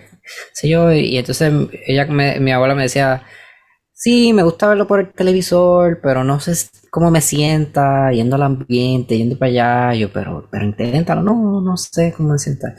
[0.53, 1.51] Sí, yo, y entonces
[1.87, 3.23] ella, mi abuela me decía,
[3.93, 6.53] sí, me gusta verlo por el televisor, pero no sé
[6.91, 9.95] cómo me sienta, yendo al ambiente, yendo para allá.
[9.95, 12.75] Yo, pero, pero inténtalo, no, no sé cómo me sienta.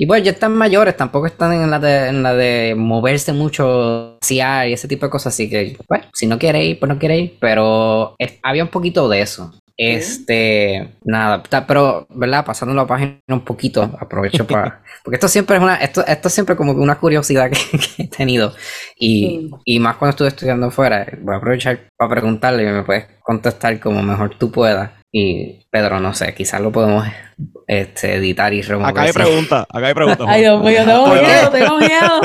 [0.00, 4.40] Y pues ya están mayores, tampoco están en la de, moverse mucho, y
[4.72, 5.34] ese tipo de cosas.
[5.34, 7.36] Así que, pues, si no quiere ir, pues no quiere ir.
[7.38, 9.52] Pero había un poquito de eso.
[9.82, 12.44] Este, nada, pero, ¿verdad?
[12.44, 14.82] Pasando la página un poquito, aprovecho para.
[15.02, 15.76] Porque esto siempre es una.
[15.76, 17.50] Esto, esto es siempre como una curiosidad
[17.96, 18.52] que, he tenido.
[18.98, 23.06] Y, y, más cuando estuve estudiando afuera, voy a aprovechar para preguntarle y me puedes
[23.22, 24.90] contestar como mejor tú puedas.
[25.10, 27.06] Y Pedro, no sé, quizás lo podemos
[27.66, 28.90] este, editar y remover.
[28.90, 30.26] Acá hay preguntas, acá hay preguntas.
[30.28, 32.20] Ay, Dios mío, tengo miedo, tengo miedo.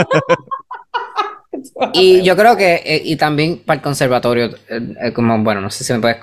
[1.93, 5.69] Y yo creo que, eh, y también para el conservatorio, eh, eh, como, bueno, no
[5.69, 6.17] sé si me puedes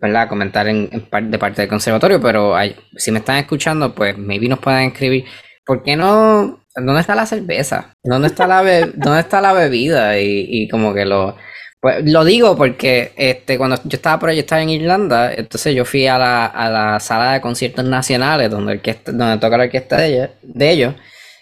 [0.00, 0.28] ¿verdad?
[0.28, 4.58] comentar en, de parte del conservatorio, pero hay, si me están escuchando, pues maybe nos
[4.58, 5.24] pueden escribir,
[5.64, 6.60] ¿por qué no?
[6.76, 7.94] ¿Dónde está la cerveza?
[8.02, 8.62] ¿Dónde está la,
[8.94, 10.18] ¿dónde está la bebida?
[10.18, 11.36] Y, y como que lo
[11.84, 15.84] pues lo digo porque este, cuando yo estaba por allí, estaba en Irlanda, entonces yo
[15.84, 20.06] fui a la, a la sala de conciertos nacionales donde, donde toca la orquesta de
[20.06, 20.94] ellos, de ellos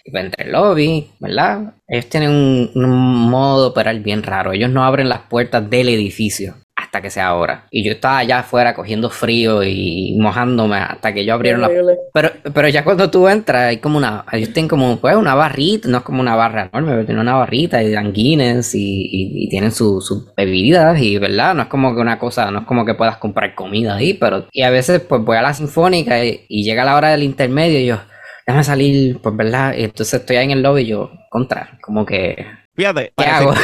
[0.03, 1.73] y entre el lobby, ¿verdad?
[1.87, 4.51] Ellos tienen un, un modo operar bien raro.
[4.51, 7.65] Ellos no abren las puertas del edificio hasta que sea hora.
[7.71, 11.69] Y yo estaba allá afuera cogiendo frío y mojándome hasta que ellos abrieron la
[12.13, 15.87] pero Pero ya cuando tú entras, hay como una, ellos tienen como pues una barrita,
[15.87, 19.71] no es como una barra enorme, pero tienen una barrita y dan Guinness y, tienen
[19.71, 23.17] sus bebidas y verdad, no es como que una cosa, no es como que puedas
[23.17, 26.95] comprar comida ahí, pero y a veces pues voy a la sinfónica y, llega la
[26.95, 27.99] hora del intermedio y yo,
[28.45, 32.05] déjame salir, pues verdad, y entonces estoy ahí en el lobby y yo, contra, como
[32.05, 32.45] que...
[32.75, 33.53] Fíjate, ¿qué hago?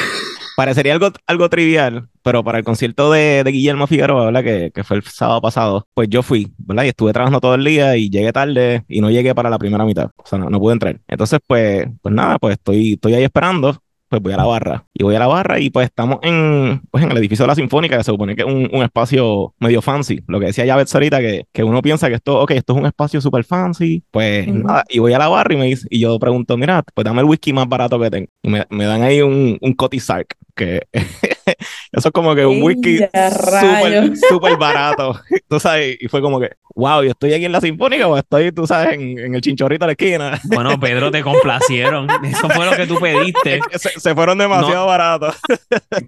[0.59, 4.43] parecería algo, algo trivial, pero para el concierto de, Guillermo Figueroa, ¿verdad?
[4.43, 6.83] Que, que, fue el sábado pasado, pues yo fui, ¿verdad?
[6.83, 9.85] Y estuve trabajando todo el día y llegué tarde y no llegué para la primera
[9.85, 10.09] mitad.
[10.17, 10.99] O sea, no, no pude entrar.
[11.07, 14.85] Entonces, pues, pues nada, pues estoy, estoy ahí esperando pues voy a la barra.
[14.93, 17.55] Y voy a la barra y pues estamos en, pues en el edificio de la
[17.55, 20.21] Sinfónica, que se supone que es un, un espacio medio fancy.
[20.27, 22.85] Lo que decía ya ahorita, que, que uno piensa que esto, ok, esto es un
[22.85, 24.03] espacio súper fancy.
[24.11, 27.05] Pues nada, y voy a la barra y me dice, y yo pregunto, mira, pues
[27.05, 28.27] dame el whisky más barato que tengo.
[28.41, 30.87] Y me, me dan ahí un, un Sark, que
[31.91, 35.19] eso es como que un whisky súper, súper barato.
[35.47, 38.51] tú sabes, y fue como que, wow, yo estoy aquí en la Sinfónica o estoy,
[38.51, 40.41] tú sabes, en, en el chinchorrito de la esquina.
[40.49, 42.07] Bueno, Pedro, te complacieron.
[42.23, 45.35] Eso fue lo que tú pediste se fueron demasiado baratos.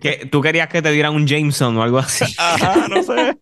[0.02, 2.26] que tú querías que te dieran un Jameson o algo así.
[2.38, 3.38] Ajá, no sé.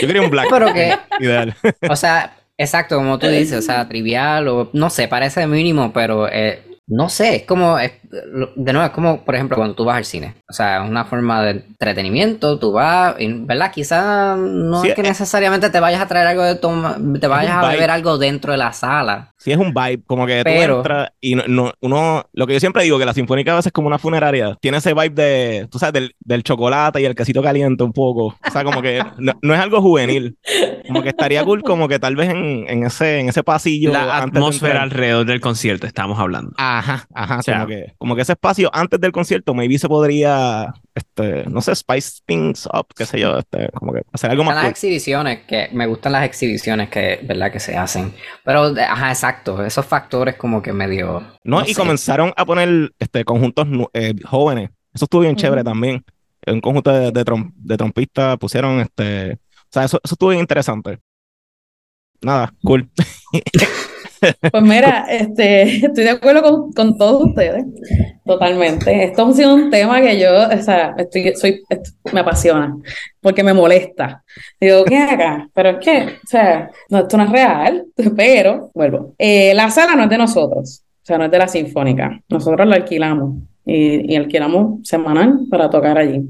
[0.00, 0.48] Yo quería un Black.
[0.50, 0.94] Pero que.
[1.20, 1.54] Ideal.
[1.88, 6.28] O sea, exacto, como tú dices, o sea, trivial o no sé, parece mínimo, pero
[6.30, 7.78] eh, no sé, es como,
[8.56, 10.34] de nuevo, es como, por ejemplo, cuando tú vas al cine.
[10.48, 13.72] O sea, es una forma de entretenimiento, tú vas, ¿verdad?
[13.72, 17.68] Quizás no es que necesariamente te vayas a traer algo de toma, te vayas a
[17.68, 19.32] beber algo dentro de la sala.
[19.38, 22.82] Sí, es un vibe, como que tú entras y no, uno, lo que yo siempre
[22.84, 25.78] digo, que la Sinfónica a veces es como una funeraria, tiene ese vibe de, tú
[25.78, 28.36] sabes, del, chocolate y el quesito caliente un poco.
[28.46, 30.38] O sea, como que no, es algo juvenil.
[30.86, 33.92] Como que estaría cool, como que tal vez en, ese, en ese pasillo.
[33.92, 36.52] La atmósfera alrededor del concierto, estamos hablando.
[36.56, 41.44] Ajá, ajá, como, que, como que ese espacio antes del concierto, maybe se podría este,
[41.48, 44.56] no sé, spice things up, qué sé yo, este, como que hacer algo más.
[44.56, 47.50] Las exhibiciones, que me gustan las exhibiciones que, ¿verdad?
[47.50, 48.12] Que se hacen.
[48.44, 51.22] Pero, ajá, exacto, esos factores como que medio.
[51.44, 54.68] No, y comenzaron a poner este, conjuntos eh, jóvenes.
[54.92, 56.04] Eso estuvo bien chévere también.
[56.46, 60.98] Un conjunto de, de, trompistas pusieron, este, o sea, eso, eso estuvo bien interesante.
[62.20, 62.86] Nada, cool.
[64.50, 67.64] Pues mira, este, estoy de acuerdo con, con, todos ustedes,
[68.24, 69.04] totalmente.
[69.04, 71.62] Esto ha sido un tema que yo, o sea, estoy, soy,
[72.12, 72.76] me apasiona,
[73.20, 74.22] porque me molesta.
[74.60, 75.48] Digo, ¿qué acá?
[75.52, 77.84] Pero es que, o sea, esto no es real,
[78.16, 79.14] pero, vuelvo.
[79.18, 82.20] Eh, la sala no es de nosotros, o sea, no es de la Sinfónica.
[82.28, 86.22] Nosotros la alquilamos y, y alquilamos semanal para tocar allí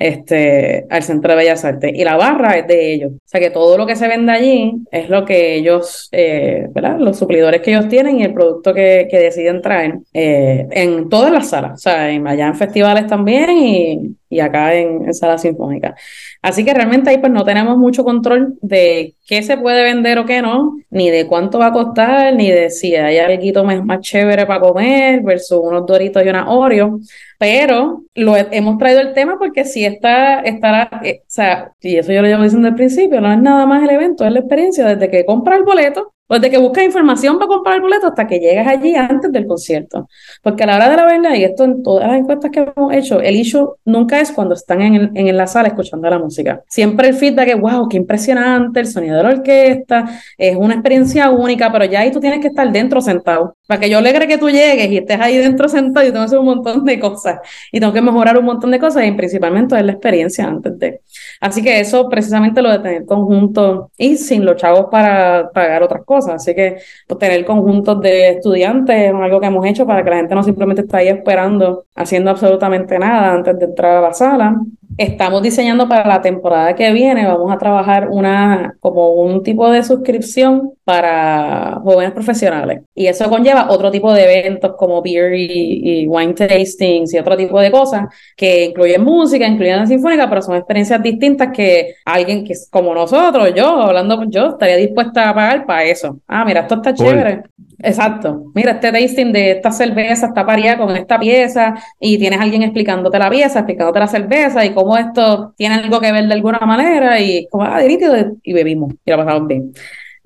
[0.00, 1.92] este, al Centro de Bellas Artes.
[1.94, 3.12] Y la barra es de ellos.
[3.12, 6.98] O sea que todo lo que se vende allí es lo que ellos, eh, ¿verdad?
[6.98, 11.30] Los suplidores que ellos tienen y el producto que, que deciden traer eh, en todas
[11.30, 11.72] las salas.
[11.74, 15.94] O sea, en, allá en festivales también y, y acá en, en sala sinfónica.
[16.40, 20.24] Así que realmente ahí pues no tenemos mucho control de qué se puede vender o
[20.24, 24.00] qué no, ni de cuánto va a costar, ni de si hay algo más, más
[24.00, 27.00] chévere para comer versus unos doritos y una Oreo.
[27.38, 32.12] Pero lo hemos traído el tema porque si está, estará, eh, o sea, y eso
[32.12, 34.86] yo lo llevo diciendo al principio, no es nada más el evento, es la experiencia
[34.86, 38.24] desde que compra el boleto pues de que buscas información para comprar el boleto hasta
[38.24, 40.08] que llegas allí antes del concierto.
[40.44, 42.94] Porque a la hora de la verdad, y esto en todas las encuestas que hemos
[42.94, 46.62] hecho, el issue nunca es cuando están en, en la sala escuchando la música.
[46.68, 50.04] Siempre el feedback es, wow, qué impresionante, el sonido de la orquesta,
[50.38, 53.56] es una experiencia única, pero ya ahí tú tienes que estar dentro sentado.
[53.66, 56.26] Para que yo alegre que tú llegues y estés ahí dentro sentado y tengo que
[56.26, 57.40] hacer un montón de cosas.
[57.72, 61.00] Y tengo que mejorar un montón de cosas y principalmente es la experiencia antes de.
[61.40, 66.04] Así que eso precisamente lo de tener conjunto y sin los chavos para pagar otras
[66.04, 66.76] cosas Así que
[67.08, 70.42] pues, tener conjuntos de estudiantes es algo que hemos hecho para que la gente no
[70.42, 74.60] simplemente esté ahí esperando, haciendo absolutamente nada antes de entrar a la sala.
[75.00, 79.82] Estamos diseñando para la temporada que viene, vamos a trabajar una, como un tipo de
[79.82, 82.82] suscripción para jóvenes profesionales.
[82.94, 87.58] Y eso conlleva otro tipo de eventos como beer y, wine tastings y otro tipo
[87.58, 92.52] de cosas que incluyen música, incluyen la sinfónica, pero son experiencias distintas que alguien que
[92.52, 96.18] es como nosotros, yo, hablando yo, estaría dispuesta a pagar para eso.
[96.28, 97.44] Ah, mira, esto está chévere.
[97.82, 98.52] Exacto.
[98.54, 103.18] Mira, este tasting de esta cerveza está pareada con esta pieza y tienes alguien explicándote
[103.18, 107.18] la pieza, explicándote la cerveza y cómo esto tiene algo que ver de alguna manera
[107.20, 109.72] y como, ah, y bebimos y lo pasamos bien.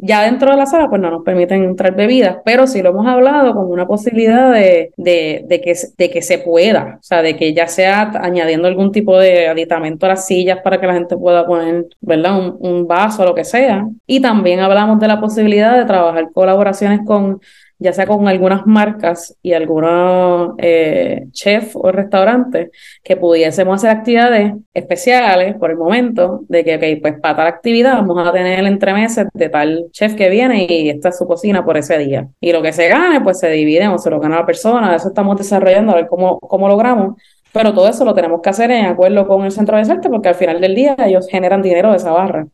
[0.06, 3.06] Ya dentro de la sala, pues no nos permiten entrar bebidas, pero sí lo hemos
[3.06, 7.36] hablado con una posibilidad de, de, de, que, de que se pueda, o sea, de
[7.36, 11.16] que ya sea añadiendo algún tipo de aditamento a las sillas para que la gente
[11.16, 13.88] pueda poner, ¿verdad?, un, un vaso o lo que sea.
[14.06, 17.40] Y también hablamos de la posibilidad de trabajar colaboraciones con
[17.78, 22.70] ya sea con algunas marcas y algunos eh, chefs o restaurantes,
[23.02, 27.94] que pudiésemos hacer actividades especiales por el momento, de que, ok, pues para tal actividad
[27.94, 31.64] vamos a tener el entremeses de tal chef que viene y esta es su cocina
[31.64, 32.28] por ese día.
[32.40, 35.08] Y lo que se gane, pues se divide o se lo gana la persona, eso
[35.08, 37.16] estamos desarrollando, a ver cómo, cómo logramos
[37.54, 40.28] pero todo eso lo tenemos que hacer en acuerdo con el Centro de Arte porque
[40.28, 42.46] al final del día ellos generan dinero de esa barra.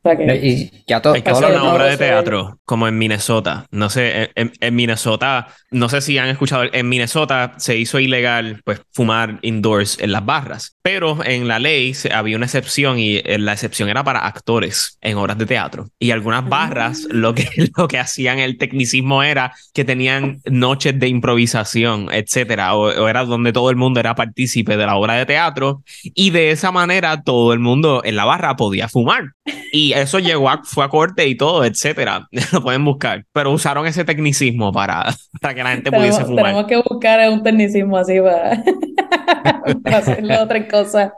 [0.43, 3.65] y ya todo, Hay que hacer una obra de teatro como en Minnesota.
[3.71, 8.83] No sé, en, Minnesota, no sé si han escuchado, en Minnesota se hizo ilegal pues
[8.93, 13.55] fumar indoors en las barras, pero en la ley había una excepción y eh, la
[13.55, 15.89] excepción era para actores en obras de teatro.
[15.99, 17.15] Y algunas barras ah.
[17.15, 22.83] lo que, lo que hacían el tecnicismo era que tenían noches de improvisación, etcétera, o,
[22.83, 26.51] o era donde todo el mundo era partícipe de la obra de teatro y de
[26.51, 29.33] esa manera todo el mundo en la barra podía fumar.
[29.73, 32.29] Y eso llegó a, fue a corte y todo, etcétera.
[32.53, 33.25] Lo pueden buscar.
[33.33, 36.47] Pero usaron ese tecnicismo para, para que la gente pudiese fumar.
[36.47, 38.63] Tenemos que buscar un tecnicismo así para,
[39.85, 41.15] para hacerle otra cosa.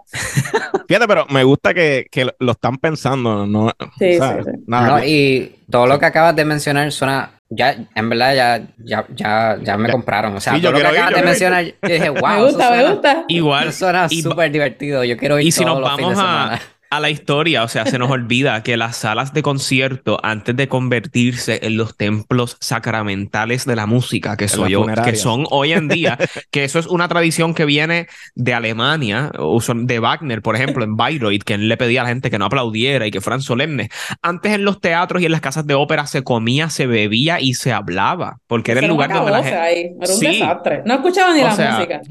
[0.86, 3.70] Fíjate, pero me gusta que, que lo están pensando, ¿no?
[3.98, 5.06] Sí, sí, sí.
[5.06, 9.76] y todo lo que acabas de mencionar suena ya, en verdad, ya, ya, ya, ya
[9.76, 10.34] me compraron.
[10.36, 12.28] O sea, todo lo que acabas de mencionar, yo dije, wow.
[12.28, 13.24] me gusta, me gusta.
[13.28, 13.68] Igual.
[13.68, 15.04] Eso suena súper divertido.
[15.04, 16.58] Yo quiero ir y si nos vamos a,
[16.92, 20.68] a la historia, o sea, se nos olvida que las salas de concierto, antes de
[20.68, 25.88] convertirse en los templos sacramentales de la música, que, soy yo, que son hoy en
[25.88, 26.18] día,
[26.50, 29.30] que eso es una tradición que viene de Alemania,
[29.74, 32.44] de Wagner, por ejemplo, en Bayreuth, que él le pedía a la gente que no
[32.44, 33.88] aplaudiera y que fueran solemnes.
[34.20, 37.54] Antes en los teatros y en las casas de ópera se comía, se bebía y
[37.54, 39.94] se hablaba, porque era el lugar donde la gente...
[39.98, 40.82] Era un desastre.
[40.84, 42.02] No escuchaban ni la música.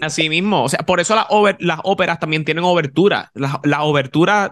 [0.00, 1.14] Así mismo, o sea, por eso
[1.58, 3.30] las óperas también tienen obertura.
[3.34, 3.82] La, la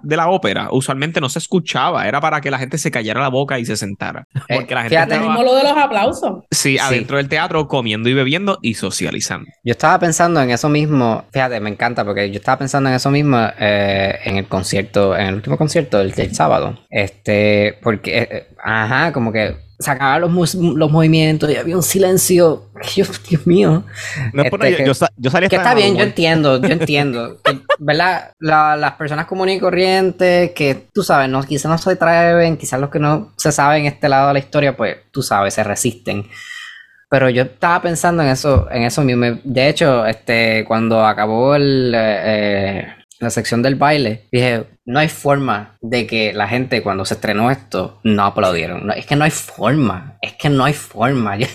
[0.03, 3.29] de la ópera usualmente no se escuchaba, era para que la gente se callara la
[3.29, 4.27] boca y se sentara.
[4.49, 6.45] Eh, Porque la gente fíjate, estaba, lo de los aplausos.
[6.51, 9.47] Sí, adentro del teatro comiendo y bebiendo y socializando.
[9.65, 13.11] Yo estaba pensando en eso mismo, fíjate, me encanta porque yo estaba pensando en eso
[13.11, 16.79] mismo eh, en el concierto, en el último concierto del, sábado.
[16.91, 22.71] Este, porque, eh, ajá, como que se acababan los, los movimientos y había un silencio.
[22.95, 23.85] Dios, Dios mío.
[24.35, 27.41] No este, yo, yo, salí Que está bien, yo entiendo, yo entiendo.
[27.79, 28.33] ¿Verdad?
[28.39, 32.91] las personas comunes y corrientes que tú sabes, no, quizás no se atreven, quizás los
[32.91, 36.27] que no se saben este lado de la historia, pues tú sabes, se resisten.
[37.09, 39.41] Pero yo estaba pensando en eso, en eso mismo.
[39.43, 42.87] De hecho, este, cuando acabó el, eh,
[43.19, 47.49] la sección del baile, dije, no hay forma de que la gente cuando se estrenó
[47.49, 48.91] esto no aplaudieron.
[48.91, 51.37] es que no hay forma, es que no hay forma.
[51.39, 51.47] Yo,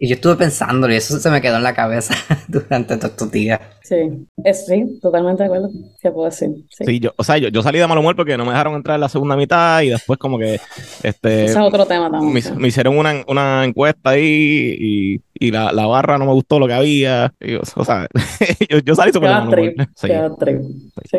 [0.00, 2.14] yo estuve pensando y eso se me quedó en la cabeza
[2.48, 3.60] durante todos estos días.
[3.82, 5.70] Sí, eso sí, totalmente de acuerdo.
[6.00, 6.50] Se puede decir.
[6.70, 8.96] Sí, yo, o sea, yo, yo, salí de mal humor porque no me dejaron entrar
[8.96, 10.60] en la segunda mitad y después como que
[11.02, 12.44] este Ese es otro tema también.
[12.56, 16.66] Me, hicieron una, una, encuesta ahí y, y la, la, barra no me gustó lo
[16.66, 17.32] que había.
[17.76, 18.08] o, sea,
[18.70, 19.74] yo, yo, salí súper mal humor.
[19.94, 20.08] Sí.
[21.10, 21.18] sí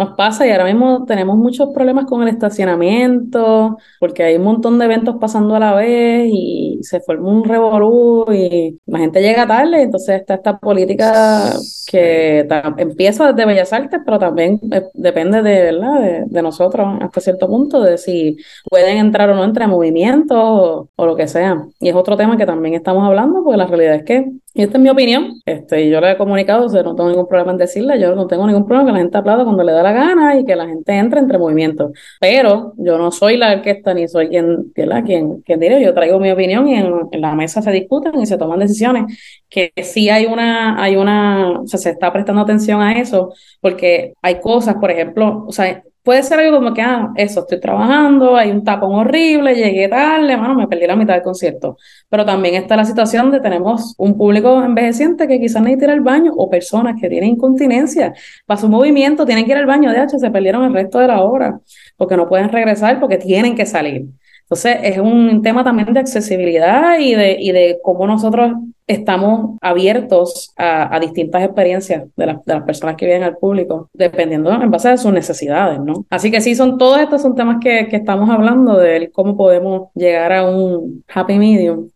[0.00, 4.78] nos pasa y ahora mismo tenemos muchos problemas con el estacionamiento, porque hay un montón
[4.78, 9.46] de eventos pasando a la vez y se forma un revolú y la gente llega
[9.46, 11.52] tarde, entonces está esta política
[11.86, 12.46] que
[12.78, 16.24] empieza desde Bellas Artes, pero también eh, depende de, ¿verdad?
[16.26, 18.38] De, nosotros hasta cierto punto, de si
[18.70, 21.62] pueden entrar o no entre movimientos o, o lo que sea.
[21.78, 24.78] Y es otro tema que también estamos hablando, porque la realidad es que y esta
[24.78, 27.58] es mi opinión, este, yo le he comunicado, o sea, no tengo ningún problema en
[27.58, 30.36] decirle, yo no tengo ningún problema que la gente aplauda cuando le da la gana
[30.36, 31.92] y que la gente entre entre movimientos.
[32.20, 36.32] Pero yo no soy la orquesta ni soy quien, quien, quien diré, yo traigo mi
[36.32, 39.04] opinión y en, la mesa se discuten y se toman decisiones.
[39.48, 44.14] Que sí hay una, hay una, o sea, se está prestando atención a eso, porque
[44.20, 48.34] hay cosas, por ejemplo, o sea, Puede ser algo como que, ah, eso, estoy trabajando,
[48.34, 51.76] hay un tapón horrible, llegué tarde, mano, me perdí la mitad del concierto.
[52.08, 56.00] Pero también está la situación de tenemos un público envejeciente que quizás necesita ir al
[56.00, 58.14] baño o personas que tienen incontinencia.
[58.46, 61.08] Para su movimiento tienen que ir al baño, de hecho, se perdieron el resto de
[61.08, 61.60] la hora
[61.96, 64.06] porque no pueden regresar porque tienen que salir.
[64.50, 68.50] Entonces, es un tema también de accesibilidad y de, y de cómo nosotros
[68.84, 74.88] estamos abiertos a, distintas experiencias de, las personas que vienen al público, dependiendo en base
[74.88, 76.04] a sus necesidades, ¿no?
[76.10, 79.90] Así que sí, son todos estos son temas que, que estamos hablando de cómo podemos
[79.94, 81.88] llegar a un happy medium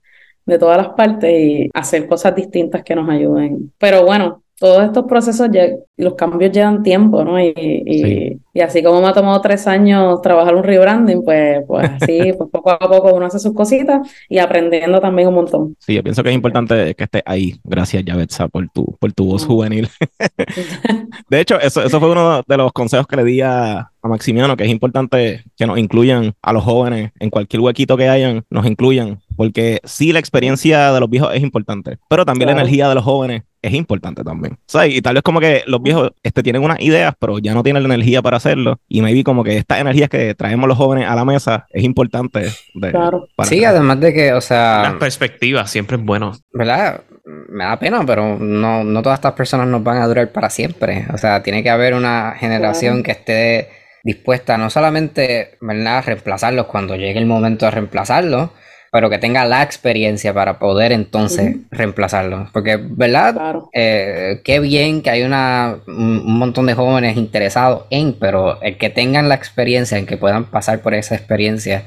[0.47, 3.73] de todas las partes y hacer cosas distintas que nos ayuden.
[3.79, 5.49] Pero bueno, todos estos procesos,
[5.97, 7.41] los cambios llevan tiempo, ¿no?
[7.41, 7.53] Y,
[8.55, 12.51] y, así como me ha tomado tres años trabajar un rebranding, pues, pues así, pues
[12.51, 15.77] poco a poco uno hace sus cositas y aprendiendo también un montón.
[15.81, 17.57] Sí, yo pienso que es importante que estés ahí.
[17.65, 19.89] Gracias, Yavetza, por tu, por tu voz juvenil.
[21.29, 24.57] de hecho, eso, eso fue uno de los consejos que le di a, a Maximiano,
[24.57, 28.67] que es importante que nos incluyan a los jóvenes en cualquier huequito que hayan, nos
[28.67, 32.95] incluyan, porque sí, la experiencia de los viejos es importante, pero también la energía de
[32.95, 34.59] los jóvenes es importante también.
[34.73, 37.63] O y tal vez como que los viejos este, tienen unas ideas, pero ya no
[37.63, 38.79] tienen la energía para hacerlo.
[38.89, 41.85] Y me vi como que estas energías que traemos los jóvenes a la mesa es
[41.85, 42.53] importante.
[42.91, 43.29] claro.
[43.45, 44.83] Sí, además de que, o sea...
[44.83, 46.33] Las perspectivas siempre es bueno.
[46.53, 47.03] ¿Verdad?
[47.25, 51.07] Me da pena, pero no, no todas estas personas nos van a durar para siempre.
[51.13, 53.69] O sea, tiene que haber una generación que esté
[54.05, 55.57] dispuesta no solamente
[55.87, 58.51] a reemplazarlos cuando llegue el momento de reemplazarlos,
[58.95, 62.51] pero que tenga la experiencia para poder entonces reemplazarlos.
[62.53, 63.57] Porque, ¿verdad?
[63.73, 68.91] Eh, qué bien que hay una, un montón de jóvenes interesados en, pero el que
[68.91, 71.87] tengan la experiencia, en que puedan pasar por esa experiencia,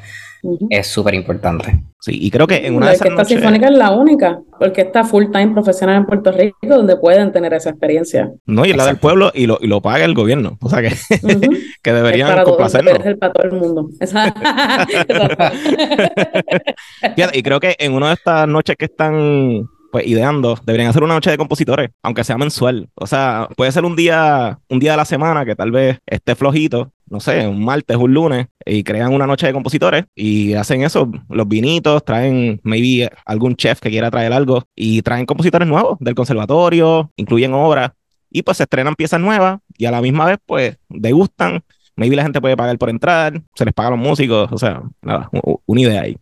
[0.70, 1.84] es súper importante.
[2.00, 3.28] Sí, y creo que en una de esas noches...
[3.28, 7.54] Sinfónica es la única, porque está full time profesional en Puerto Rico donde pueden tener
[7.54, 8.32] esa experiencia.
[8.46, 10.58] No, y es la del pueblo y lo, y lo paga el gobierno.
[10.62, 10.90] O sea que,
[11.84, 13.06] que deberían para complacernos.
[13.06, 13.90] Es para todo el mundo.
[17.34, 21.14] y creo que en una de estas noches que están pues ideando, deberían hacer una
[21.14, 22.90] noche de compositores, aunque sea mensual.
[22.96, 26.36] O sea, puede ser un día, un día de la semana que tal vez esté
[26.36, 30.84] flojito, no sé, un martes, un lunes, y crean una noche de compositores y hacen
[30.84, 35.98] eso, los vinitos, traen maybe algún chef que quiera traer algo y traen compositores nuevos
[36.00, 37.92] del conservatorio, incluyen obras
[38.30, 41.64] y pues se estrenan piezas nuevas y a la misma vez pues degustan
[41.98, 44.84] Maybe la gente puede pagar por entrar, se les paga a los músicos, o sea,
[45.02, 45.30] nada,
[45.66, 46.16] una idea ahí.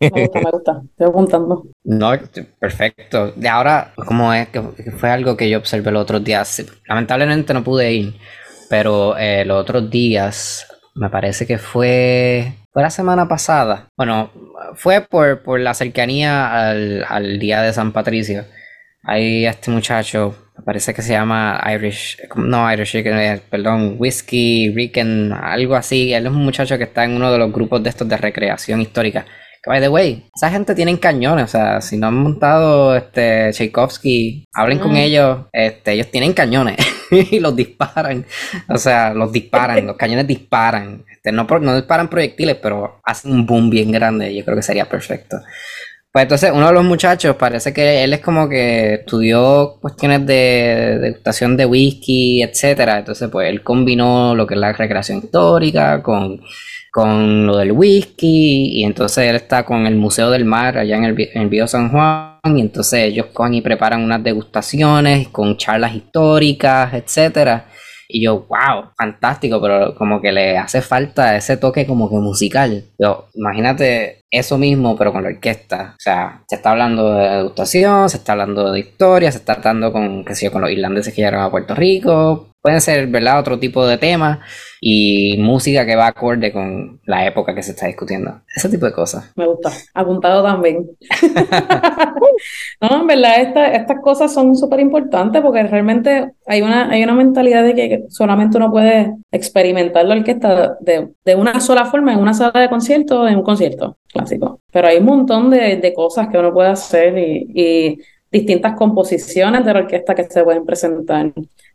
[0.00, 1.66] Me gusta, me gusta, estoy apuntando.
[1.84, 2.10] No,
[2.58, 3.32] perfecto.
[3.36, 4.60] De ahora, como es que
[4.98, 8.14] fue algo que yo observé los otros días, lamentablemente no pude ir,
[8.68, 13.86] pero eh, los otros días, me parece que fue, fue la semana pasada.
[13.96, 14.32] Bueno,
[14.74, 18.44] fue por, por la cercanía al, al día de San Patricio.
[19.04, 25.32] Ahí este muchacho, me parece que se llama Irish, no Irish eh, perdón, Whiskey, Ricken,
[25.32, 26.12] algo así.
[26.12, 28.80] Él es un muchacho que está en uno de los grupos de estos de recreación
[28.80, 29.26] histórica.
[29.62, 33.50] Que, by the way, esa gente tiene cañones, o sea, si no han montado este
[33.50, 34.96] Tchaikovsky, hablen con mm.
[34.96, 36.76] ellos, este, ellos tienen cañones
[37.10, 38.24] y los disparan.
[38.68, 41.04] O sea, los disparan, los cañones disparan.
[41.10, 44.32] Este, no, no disparan proyectiles, pero hacen un boom bien grande.
[44.32, 45.38] Yo creo que sería perfecto.
[46.14, 50.98] Pues entonces uno de los muchachos parece que él es como que estudió cuestiones de
[51.00, 52.98] degustación de whisky, etcétera.
[52.98, 56.40] Entonces pues él combinó lo que es la recreación histórica con,
[56.92, 61.02] con lo del whisky y entonces él está con el Museo del Mar allá en
[61.02, 65.96] el, en el San Juan y entonces ellos cogen y preparan unas degustaciones con charlas
[65.96, 67.66] históricas, etcétera.
[68.14, 72.84] Y yo, wow, fantástico, pero como que le hace falta ese toque como que musical.
[72.96, 75.94] Yo, imagínate eso mismo, pero con la orquesta.
[75.98, 79.92] O sea, se está hablando de educación, se está hablando de historia, se está tratando
[79.92, 82.50] con, qué sé yo, con los irlandeses que llegaron a Puerto Rico.
[82.64, 84.38] Pueden ser, ¿verdad?, otro tipo de temas
[84.80, 88.40] y música que va acorde con la época que se está discutiendo.
[88.56, 89.30] Ese tipo de cosas.
[89.36, 89.70] Me gusta.
[89.92, 90.86] Apuntado también.
[92.80, 97.64] no, en verdad, estas cosas son súper importantes porque realmente hay una, hay una mentalidad
[97.64, 102.32] de que solamente uno puede experimentar la orquesta de, de una sola forma en una
[102.32, 104.62] sala de concierto, en un concierto clásico.
[104.72, 107.98] Pero hay un montón de, de cosas que uno puede hacer y, y
[108.32, 111.30] distintas composiciones de la orquesta que se pueden presentar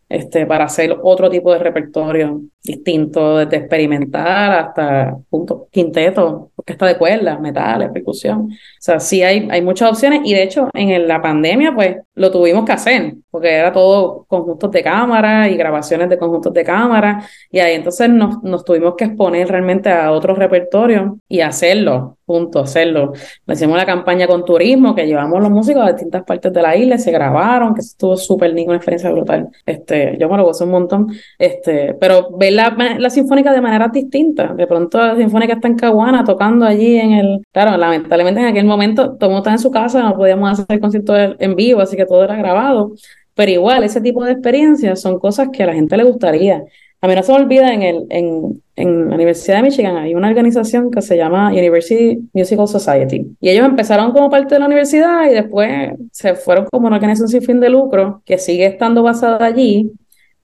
[0.09, 6.97] este, para hacer otro tipo de repertorio distinto, desde experimental hasta punto, quinteto, está de
[6.97, 8.49] cuerdas, metales, percusión.
[8.51, 12.31] O sea, sí hay, hay muchas opciones y de hecho en la pandemia pues lo
[12.31, 17.23] tuvimos que hacer, porque era todo conjuntos de cámara y grabaciones de conjuntos de cámara
[17.51, 22.59] y ahí entonces nos, nos tuvimos que exponer realmente a otros repertorios y hacerlo punto,
[22.59, 23.13] hacerlo.
[23.47, 26.99] hicimos la campaña con turismo, que llevamos los músicos a distintas partes de la isla,
[26.99, 29.49] se grabaron, que estuvo súper lindo, una experiencia brutal.
[29.65, 31.07] Este, yo me lo gocé un montón.
[31.39, 34.53] Este, pero ver la, la sinfónica de manera distinta.
[34.53, 37.41] De pronto la sinfónica está en Caguana tocando allí en el.
[37.51, 40.65] Claro, lamentablemente en aquel momento todo el mundo estaba en su casa, no podíamos hacer
[40.69, 42.93] el concierto en vivo, así que todo era grabado.
[43.35, 46.63] Pero igual, ese tipo de experiencias son cosas que a la gente le gustaría.
[47.01, 50.15] A mí no se me olvida en, el, en, en la Universidad de Michigan hay
[50.15, 53.37] una organización que se llama University Musical Society.
[53.39, 57.29] Y ellos empezaron como parte de la universidad y después se fueron como una organización
[57.29, 59.89] sin fin de lucro que sigue estando basada allí,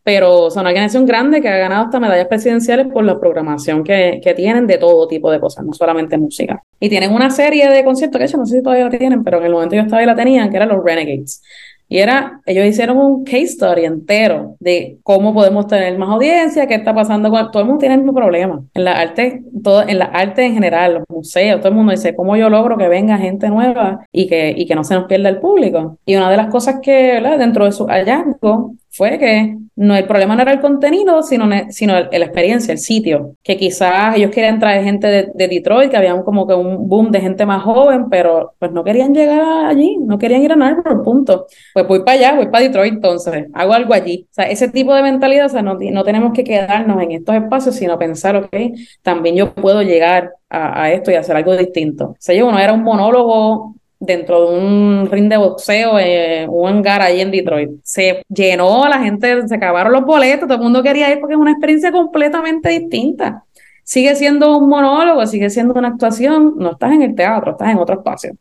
[0.06, 4.22] pero son una organización grande que ha ganado hasta medallas presidenciales por la programación que,
[4.24, 6.62] que tienen de todo tipo de cosas, no solamente música.
[6.80, 9.40] Y tienen una serie de conciertos que yo no sé si todavía la tienen, pero
[9.40, 11.42] en el momento yo estaba y la tenían, que eran los Renegades.
[11.90, 16.76] Y era, ellos hicieron un case story entero de cómo podemos tener más audiencia, qué
[16.76, 18.64] está pasando con todo el mundo tiene el mismo problema.
[18.76, 22.16] En la arte, todo, en la arte en general, los museos, todo el mundo dice
[22.16, 25.30] cómo yo logro que venga gente nueva y que, y que no se nos pierda
[25.30, 25.98] el público.
[26.06, 27.40] Y una de las cosas que, ¿verdad?
[27.40, 31.94] dentro de su hallazgo fue que no, el problema no era el contenido, sino, sino
[31.94, 33.36] la experiencia, el sitio.
[33.44, 37.12] Que quizás ellos querían traer gente de, de, Detroit, que había como que un boom
[37.12, 41.04] de gente más joven, pero pues no querían llegar allí, no querían ir a Narborough,
[41.04, 41.46] punto.
[41.74, 44.28] Pues voy para allá, voy para Detroit entonces, hago algo allí.
[44.32, 47.36] O sea, ese tipo de mentalidad, o sea, no, no tenemos que quedarnos en estos
[47.36, 48.56] espacios, sino pensar, ok,
[49.02, 52.12] también yo puedo llegar a, a esto y hacer algo distinto.
[52.12, 56.68] O sea, yo no era un monólogo dentro de un ring de boxeo, eh, un
[56.68, 57.72] hangar ahí en Detroit.
[57.84, 61.40] Se llenó, la gente, se acabaron los boletos, todo el mundo quería ir porque es
[61.40, 63.44] una experiencia completamente distinta.
[63.84, 67.78] Sigue siendo un monólogo, sigue siendo una actuación, no estás en el teatro, estás en
[67.78, 68.36] otro espacio.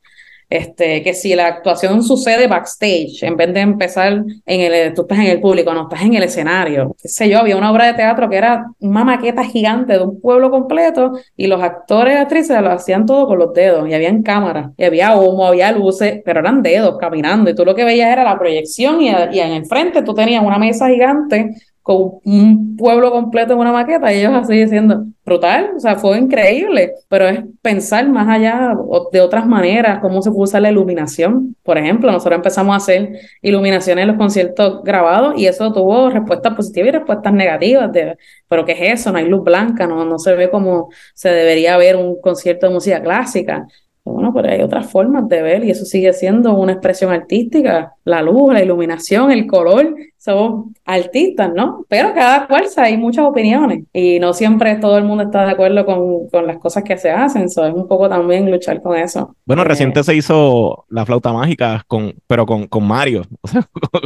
[0.48, 5.18] Este, que si la actuación sucede backstage, en vez de empezar en el, tú estás
[5.18, 6.94] en el público, no, estás en el escenario.
[7.00, 10.20] Qué sé yo, había una obra de teatro que era una maqueta gigante de un
[10.20, 14.22] pueblo completo y los actores y actrices lo hacían todo con los dedos y habían
[14.22, 18.10] cámaras y había humo, había luces, pero eran dedos caminando y tú lo que veías
[18.10, 21.54] era la proyección y, y en el frente tú tenías una mesa gigante
[21.84, 26.16] con un pueblo completo en una maqueta y ellos así diciendo, brutal, o sea, fue
[26.16, 28.74] increíble, pero es pensar más allá
[29.12, 31.54] de otras maneras, cómo se puede la iluminación.
[31.62, 33.10] Por ejemplo, nosotros empezamos a hacer
[33.42, 38.16] iluminaciones en los conciertos grabados y eso tuvo respuestas positivas y respuestas negativas, de,
[38.48, 39.12] pero ¿qué es eso?
[39.12, 42.72] No hay luz blanca, no, no se ve como se debería ver un concierto de
[42.72, 43.66] música clásica.
[44.04, 47.94] Bueno, pero hay otras formas de ver y eso sigue siendo una expresión artística.
[48.04, 51.84] La luz, la iluminación, el color, somos artistas, ¿no?
[51.86, 55.84] Pero cada cual hay muchas opiniones y no siempre todo el mundo está de acuerdo
[55.84, 59.36] con, con las cosas que se hacen, eso es un poco también luchar con eso.
[59.44, 63.62] Bueno, eh, reciente se hizo la flauta mágica, con, pero con, con Mario, o sea,
[63.62, 64.00] con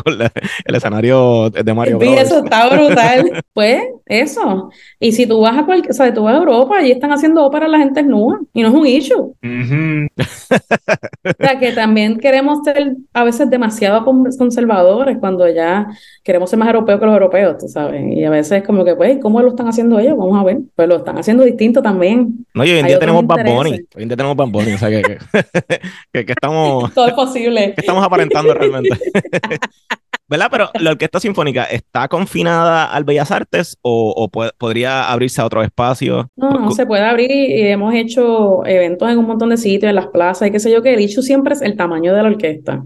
[0.65, 1.99] el escenario de Mario.
[2.01, 3.45] Sí, eso está brutal.
[3.53, 4.71] pues eso.
[4.99, 7.45] Y si tú vas a cualquier, o sea, tú vas a Europa, allí están haciendo
[7.45, 9.35] ópera la gente nua y no es un issue.
[9.35, 15.87] o sea, que también queremos ser a veces demasiado conservadores cuando ya
[16.23, 18.03] queremos ser más europeos que los europeos, tú sabes.
[18.13, 20.17] Y a veces es como que, pues, ¿cómo lo están haciendo ellos?
[20.17, 20.59] Vamos a ver.
[20.75, 22.47] Pues lo están haciendo distinto también.
[22.55, 23.71] No, y hoy en día tenemos Bad Bunny.
[23.97, 24.73] Hoy en día tenemos Bad Bunny.
[24.73, 25.03] O sea, que,
[26.13, 26.93] que, que, estamos...
[26.95, 27.75] Todo es posible.
[27.75, 28.91] Que estamos aparentando realmente.
[30.29, 30.49] ¿Verdad?
[30.51, 35.63] Pero la Orquesta Sinfónica, ¿está confinada al Bellas Artes o, o podría abrirse a otro
[35.63, 36.31] espacio?
[36.37, 39.95] No, no, se puede abrir y hemos hecho eventos en un montón de sitios, en
[39.95, 42.29] las plazas y qué sé yo, que el dicho siempre es el tamaño de la
[42.29, 42.83] orquesta.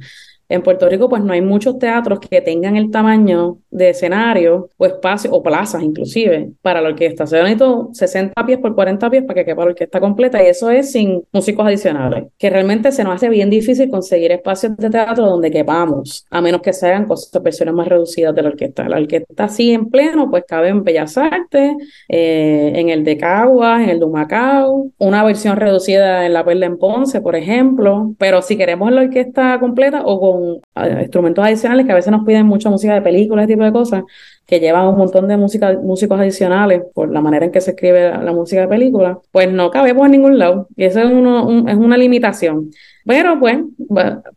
[0.53, 4.85] En Puerto Rico, pues no hay muchos teatros que tengan el tamaño de escenario o
[4.85, 7.27] espacio, o plazas inclusive, para la orquesta.
[7.27, 10.69] Se necesito 60 pies por 40 pies para que quepa la orquesta completa y eso
[10.71, 15.25] es sin músicos adicionales, que realmente se nos hace bien difícil conseguir espacios de teatro
[15.25, 18.87] donde quepamos, a menos que sean cosas, versiones más reducidas de la orquesta.
[18.87, 21.73] La orquesta así en pleno, pues cabe en Bellas Artes,
[22.11, 26.67] eh, en el de Caguas, en el de Humacao, una versión reducida en la Perla
[26.67, 30.42] en Ponce, por ejemplo, pero si queremos la orquesta completa o con
[30.77, 33.73] eh, instrumentos adicionales que a veces nos piden mucha música de películas, ese tipo de
[33.73, 34.05] cosas,
[34.47, 38.11] que llevan un montón de música, músicos adicionales por la manera en que se escribe
[38.11, 40.69] la, música de película, pues no cabemos en ningún lado.
[40.77, 42.71] Y eso es, uno, es una limitación.
[43.05, 43.59] Pero pues,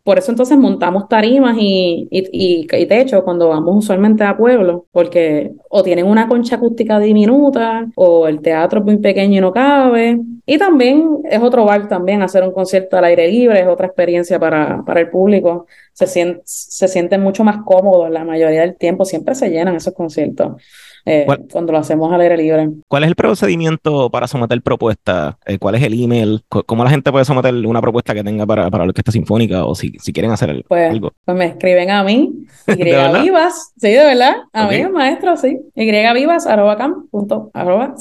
[0.02, 5.52] por eso entonces montamos tarimas y, y, y, techo cuando vamos usualmente a pueblos, porque
[5.70, 10.20] o tienen una concha acústica diminuta, o el teatro es muy pequeño y no cabe.
[10.48, 14.38] Y también es otro bar también, hacer un concierto al aire libre, es otra experiencia
[14.38, 15.66] para, para el público.
[15.92, 16.06] Se,
[16.44, 20.62] se sienten mucho más cómodos la mayoría del tiempo, siempre se llenan esos conciertos.
[21.08, 22.68] Eh, cuando lo hacemos al aire libre.
[22.88, 25.36] ¿Cuál es el procedimiento para someter propuestas?
[25.46, 26.42] Eh, ¿Cuál es el email?
[26.48, 29.76] ¿Cómo la gente puede someter una propuesta que tenga para, para la orquesta sinfónica o
[29.76, 31.12] si, si quieren hacer pues, algo?
[31.24, 32.32] Pues me escriben a mí,
[32.66, 32.82] Y
[33.22, 37.94] Vivas, sí, de verdad, a mí, maestro, sí, Y Vivas, arroba cam, punto, arroba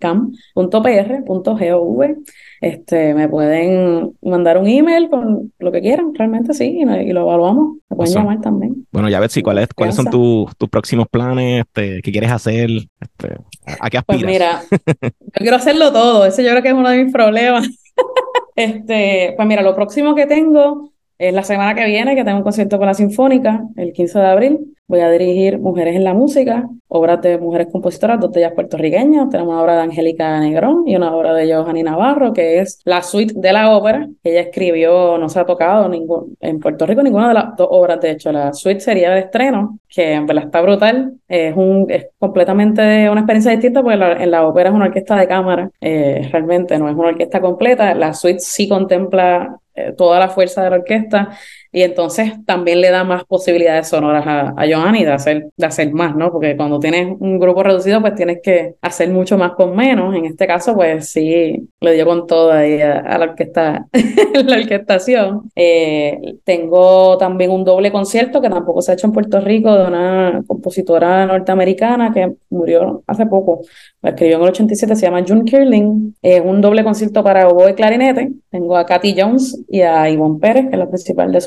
[0.00, 2.16] cam, punto pr, punto gov.
[2.62, 7.78] Este, me pueden mandar un email con lo que quieran, realmente sí, y, lo evaluamos.
[7.90, 8.86] Me pueden llamar también.
[8.92, 12.70] Bueno, ya ves si cuáles cuáles son tus, tus próximos planes, este, qué quieres hacer,
[13.00, 13.36] este,
[13.80, 14.30] a, qué pues aspiras.
[14.30, 14.62] mira,
[15.02, 17.68] yo quiero hacerlo todo, ese yo creo que es uno de mis problemas.
[18.54, 22.44] este, pues mira, lo próximo que tengo es la semana que viene, que tengo un
[22.44, 24.71] concierto con la Sinfónica, el 15 de abril.
[24.88, 29.30] Voy a dirigir Mujeres en la Música, obras de mujeres compositoras, dos de ellas puertorriqueñas.
[29.30, 33.02] Tenemos una obra de Angélica Negrón y una obra de Johanny Navarro, que es la
[33.02, 34.06] suite de la ópera.
[34.22, 38.00] Ella escribió, no se ha tocado ningún, en Puerto Rico ninguna de las dos obras.
[38.00, 41.14] De hecho, la suite sería de estreno, que en verdad está brutal.
[41.26, 45.26] Es, un, es completamente una experiencia distinta, porque en la ópera es una orquesta de
[45.26, 47.94] cámara, eh, realmente no es una orquesta completa.
[47.94, 51.30] La suite sí contempla eh, toda la fuerza de la orquesta
[51.72, 55.90] y entonces también le da más posibilidades sonoras a, a Johanny de hacer, de hacer
[55.92, 56.30] más, ¿no?
[56.30, 60.14] Porque cuando tienes un grupo reducido, pues tienes que hacer mucho más con menos.
[60.14, 63.86] En este caso, pues sí, le dio con todo ahí a, la orquesta,
[64.44, 65.50] la orquestación.
[65.56, 69.86] Eh, tengo también un doble concierto que tampoco se ha hecho en Puerto Rico de
[69.86, 73.62] una compositora norteamericana que murió hace poco.
[74.02, 76.16] La escribió en el 87, se llama June Kirling.
[76.20, 78.32] Es un doble concierto para oboe y clarinete.
[78.50, 81.40] Tengo a Katy Jones y a Ivonne Pérez, que es la principal de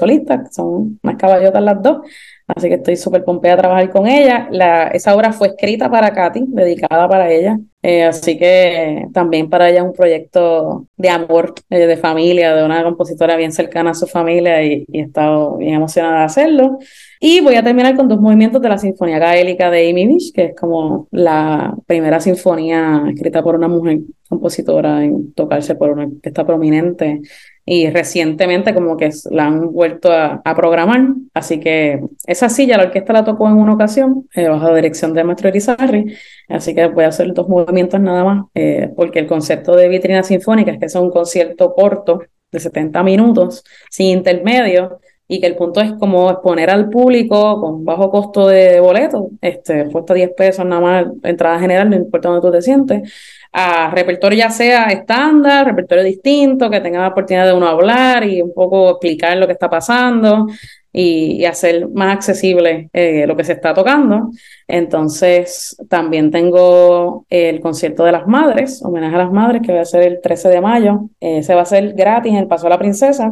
[0.52, 1.98] son unas caballotas las dos,
[2.48, 4.48] así que estoy súper pompeada a trabajar con ella.
[4.52, 9.70] La, esa obra fue escrita para Katy, dedicada para ella, eh, así que también para
[9.70, 13.94] ella es un proyecto de amor, eh, de familia, de una compositora bien cercana a
[13.94, 16.80] su familia y, y he estado bien emocionada de hacerlo.
[17.20, 20.46] Y voy a terminar con dos movimientos de la Sinfonía Gaélica de Amy Beach, que
[20.46, 26.46] es como la primera sinfonía escrita por una mujer compositora en tocarse por una orquesta
[26.46, 27.22] prominente
[27.66, 31.02] y recientemente como que la han vuelto a, programar.
[31.34, 35.14] Así que esa silla la orquesta la tocó en una ocasión eh, bajo la dirección
[35.14, 36.16] de maestro Elizarri,
[36.48, 40.24] así que voy a hacer dos movimientos nada más, eh, porque el concepto de vitrina
[40.24, 42.22] sinfónica es que es un concierto corto
[42.52, 47.84] de 70 minutos, sin intermedio, y que el punto es como exponer al público con
[47.84, 52.48] bajo costo de boleto, este, cuesta 10 pesos nada más, entrada general, no importa dónde
[52.48, 53.12] tú te sientes,
[53.57, 58.41] a repertorio ya sea estándar, repertorio distinto, que tenga la oportunidad de uno hablar y
[58.41, 60.48] un poco explicar lo que está pasando
[60.91, 64.30] y, hacer más accesible eh, lo que se está tocando.
[64.68, 69.86] Entonces, también tengo el concierto de las madres, homenaje a las madres, que va a
[69.86, 71.10] ser el 13 de mayo.
[71.22, 73.32] Eh, se va a hacer gratis en el Paso de la Princesa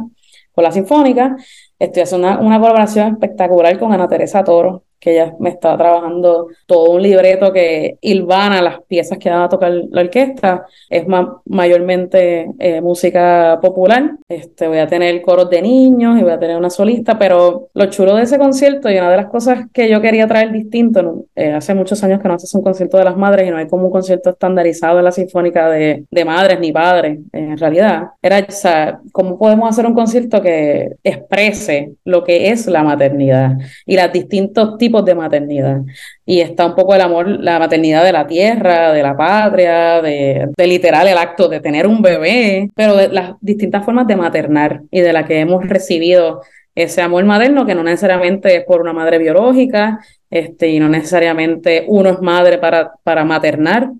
[0.54, 1.36] con la Sinfónica.
[1.78, 6.48] Estoy haciendo una, una colaboración espectacular con Ana Teresa Toro, que ella me está trabajando
[6.66, 10.66] todo un libreto que ilvana las piezas que van a tocar la orquesta.
[10.90, 11.04] Es
[11.46, 14.12] mayormente eh, música popular.
[14.30, 17.86] Este, voy a tener coros de niños y voy a tener una solista, pero lo
[17.88, 21.52] chulo de ese concierto y una de las cosas que yo quería traer distinto, eh,
[21.52, 23.88] hace muchos años que no haces un concierto de las madres y no hay como
[23.88, 28.52] un concierto estandarizado en la sinfónica de, de madres ni padres, en realidad, era, o
[28.52, 34.12] sea, cómo podemos hacer un concierto que exprese lo que es la maternidad y los
[34.14, 35.82] distintos tipos de maternidad.
[36.26, 40.52] Y está un poco el amor, la maternidad de la tierra, de la patria, de,
[40.58, 45.02] literal el acto de tener un bebé, pero de las distintas formas de maternar y
[45.02, 46.42] de la que hemos recibido
[46.76, 50.00] ese amor materno que no necesariamente es por una madre biológica,
[50.30, 53.92] este, y no necesariamente uno es madre para, para maternar,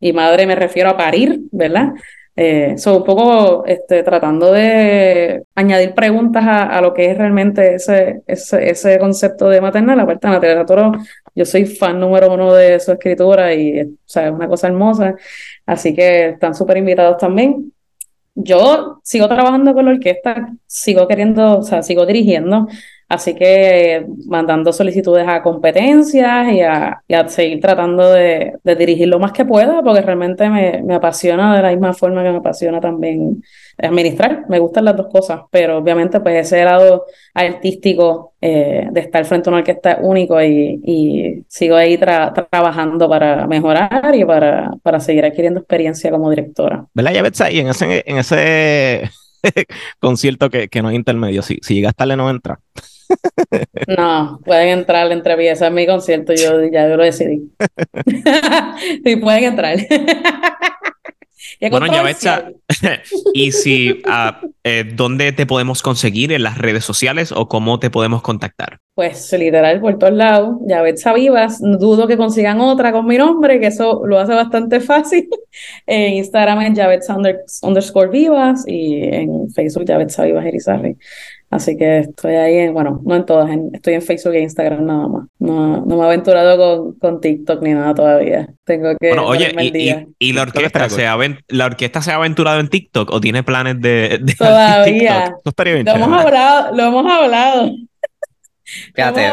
[0.00, 1.90] y madre me refiero a parir, ¿verdad?
[2.42, 8.70] Eh, un poco este, tratando de añadir preguntas a, lo que es realmente ese, ese,
[8.70, 10.00] ese concepto de maternal.
[10.00, 10.92] Aparte, Natalia Toro,
[11.34, 15.16] yo soy fan número uno de su escritura y o sea, es una cosa hermosa.
[15.66, 17.74] Así que están súper invitados también.
[18.34, 22.68] Yo sigo trabajando con la orquesta, sigo queriendo, o sea, sigo dirigiendo.
[23.10, 29.44] Así que mandando solicitudes a competencias y a, seguir tratando de, dirigir lo más que
[29.44, 33.42] pueda, porque realmente me, apasiona de la misma forma que me apasiona también
[33.78, 34.44] administrar.
[34.48, 39.48] Me gustan las dos cosas, pero obviamente pues ese lado artístico eh, de estar frente
[39.48, 45.58] a una orquesta único y, sigo ahí trabajando para mejorar y para, para seguir adquiriendo
[45.58, 46.86] experiencia como directora.
[46.94, 47.50] ¿Verdad, Yavetza?
[47.50, 49.10] Y en ese, en ese
[49.98, 52.60] concierto que, que no es intermedio, si, si llegas tarde no entra.
[53.86, 57.50] No, pueden entrar entre mí, ese es mi concierto, yo ya yo lo decidí.
[59.04, 59.78] sí, pueden entrar.
[61.70, 62.52] bueno, ya
[63.34, 64.46] y si, uh,
[64.94, 66.32] ¿dónde te podemos conseguir?
[66.32, 68.78] ¿En las redes sociales o cómo te podemos contactar?
[68.94, 70.56] Pues literal, por todos lados.
[70.66, 75.28] Yavetza Vivas, dudo que consigan otra con mi nombre, que eso lo hace bastante fácil.
[75.86, 77.16] en Instagram es Yavetza
[77.62, 80.96] underscore Vivas y en Facebook Yavetza Vivas Erizarri.
[81.50, 85.08] Así que estoy ahí, en, bueno, no en todas, estoy en Facebook e Instagram nada
[85.08, 85.26] más.
[85.40, 88.48] No, no me he aventurado con, con TikTok ni nada todavía.
[88.64, 89.08] Tengo que.
[89.08, 89.52] Bueno, oye,
[90.20, 91.18] y, la orquesta se ha
[91.48, 95.34] la orquesta se ha aventurado en TikTok o tiene planes de, de todavía?
[95.44, 97.72] Lo hemos hablado, lo hemos hablado.
[98.94, 99.32] Fíjate.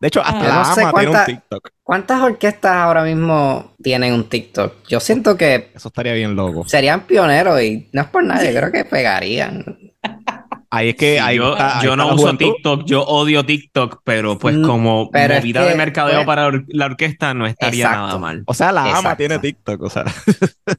[0.00, 1.68] De hecho, hasta la AMA tiene un TikTok.
[1.82, 4.88] ¿Cuántas orquestas ahora mismo tienen un TikTok?
[4.88, 5.70] Yo siento que.
[5.74, 6.66] Eso estaría bien loco.
[6.66, 9.81] Serían pioneros y no es por nada, yo creo que pegarían.
[10.74, 11.20] Ahí es que
[11.82, 16.50] yo, no uso TikTok, yo odio TikTok, pero pues mm, como movida de mercadeo para
[16.68, 18.42] la orquesta no estaría nada mal.
[18.46, 20.04] O sea, la ama tiene TikTok, o sea.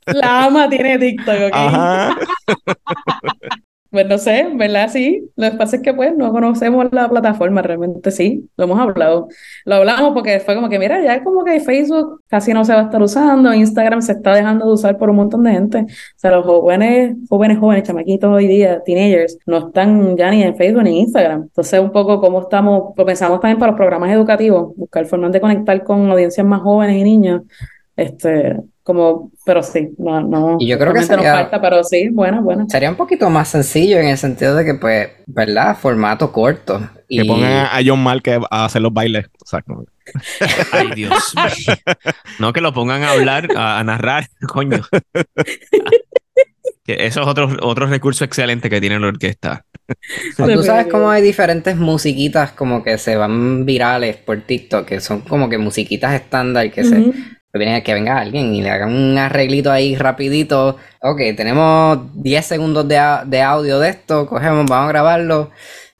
[0.08, 1.54] La ama tiene TikTok, ¿ok?
[1.54, 2.18] Ajá.
[3.94, 4.90] Pues no sé, ¿verdad?
[4.92, 5.30] Sí.
[5.36, 9.28] Lo que pasa es que pues no conocemos la plataforma, realmente sí, lo hemos hablado.
[9.66, 12.80] Lo hablamos porque fue como que, mira, ya como que Facebook casi no se va
[12.80, 15.78] a estar usando, Instagram se está dejando de usar por un montón de gente.
[15.82, 20.56] O sea, los jóvenes, jóvenes, jóvenes, chamaquitos hoy día, teenagers, no están ya ni en
[20.56, 21.44] Facebook ni en Instagram.
[21.44, 25.40] Entonces, un poco cómo estamos, pues pensamos también para los programas educativos, buscar formas de
[25.40, 27.44] conectar con audiencias más jóvenes y niños.
[27.96, 30.58] Este, como, pero sí, no, no.
[30.60, 32.66] Y yo creo que sería, nos falta, pero sí, bueno, bueno.
[32.68, 35.78] Sería un poquito más sencillo en el sentido de que, pues, ¿verdad?
[35.78, 36.82] Formato corto.
[37.08, 37.20] Y...
[37.20, 39.26] Que pongan a John Mark a hacer los bailes.
[39.42, 39.86] Exacto.
[40.74, 41.34] Ay, Dios.
[42.40, 44.82] no que lo pongan a hablar, a, narrar, coño.
[46.86, 49.66] eso es otro, otro recurso excelente que tiene la orquesta.
[50.36, 55.22] tú sabes cómo hay diferentes musiquitas como que se van virales por TikTok, que son
[55.22, 57.14] como que musiquitas estándar que se
[57.54, 60.78] que venga alguien y le haga un arreglito ahí rapidito.
[61.02, 65.52] Ok, tenemos 10 segundos de, de audio de esto, cogemos, vamos a grabarlo.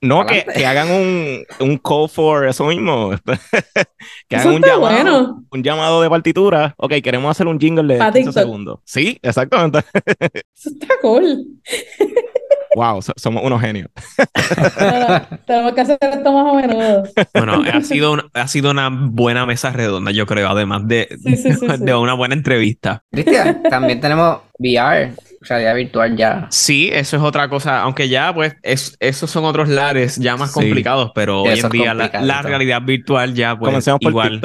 [0.02, 3.12] No, que, que, hagan un, un call for eso mismo.
[4.28, 6.74] que hagan un llamado, un llamado de partitura.
[6.78, 8.80] Ok, queremos hacer un jingle de 15 segundos.
[8.84, 9.80] Sí, exactamente.
[10.54, 11.46] eso está cool.
[12.76, 13.88] Wow, somos unos genios.
[15.46, 17.10] tenemos que hacer esto más o menos.
[17.34, 21.08] Bueno, ha sido, ha sido una buena mesa redonda, yo creo, además de,
[21.80, 23.04] de una buena entrevista.
[23.12, 25.14] Cristian, también tenemos VR
[25.50, 26.48] realidad virtual ya.
[26.50, 30.52] Sí, eso es otra cosa, aunque ya pues es, esos son otros lares ya más
[30.52, 34.42] complicados, pero hoy en día la, realidad virtual ya pues igual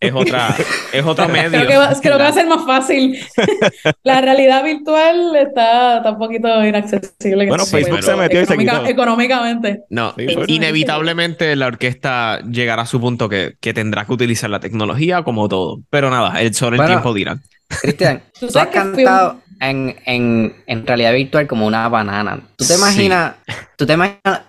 [0.00, 0.56] es otra
[0.92, 1.50] es otro medio.
[1.50, 3.18] Creo que, va, creo que va a ser más fácil.
[4.02, 7.46] la realidad virtual está, está un poquito inaccesible.
[7.46, 8.86] Bueno, Facebook se metió y se quitó.
[8.86, 9.82] Económicamente.
[9.90, 10.14] No,
[10.46, 15.48] inevitablemente la orquesta llegará a su punto que, que, tendrá que utilizar la tecnología como
[15.48, 15.80] todo.
[15.90, 17.38] Pero nada, el, sobre el tiempo dirá.
[17.80, 22.40] Cristian, tú, has cantado, en, en, en, realidad virtual como una banana.
[22.56, 23.34] ¿Tú te imaginas,
[23.76, 24.42] tú te imaginas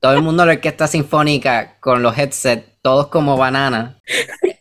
[0.00, 3.98] todo el mundo en la orquesta sinfónica con los headsets, todos como banana,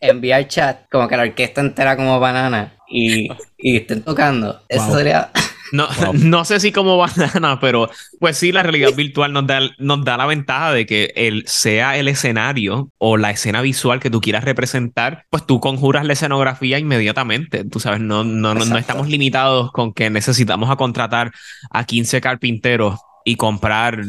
[0.02, 4.62] enviar chat, como que la orquesta entera como banana y, y estén tocando?
[4.70, 5.32] Eso sería...
[5.72, 7.90] No, no sé si como banana, pero
[8.20, 11.98] pues sí, la realidad virtual nos da, nos da la ventaja de que el, sea
[11.98, 16.80] el escenario o la escena visual que tú quieras representar, pues tú conjuras la escenografía
[16.80, 17.66] inmediatamente.
[17.66, 21.32] Tú sabes, no, no, no, estamos limitados con que necesitamos a contratar
[21.70, 24.00] a 15 carpinteros y comprar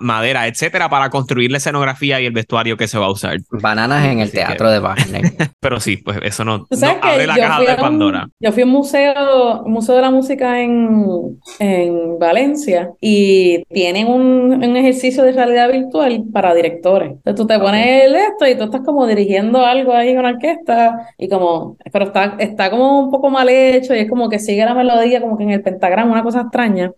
[0.00, 3.38] madera, etcétera, para construir la escenografía y el vestuario que se va a usar.
[3.50, 5.22] Bananas en el teatro de Wagner.
[5.60, 6.66] Pero sí, pues eso no,
[7.02, 8.28] abre la caja de Pandora.
[8.40, 14.64] yo fui a un museo, museo de la música en, en Valencia y tienen un,
[14.64, 17.10] un, ejercicio de realidad virtual para directores.
[17.10, 21.08] Entonces tú te pones esto y tú estás como dirigiendo algo ahí en una orquesta
[21.18, 24.64] y como, pero está, está como un poco mal hecho y es como que sigue
[24.64, 26.92] la melodía como que en el pentagrama, una cosa extraña.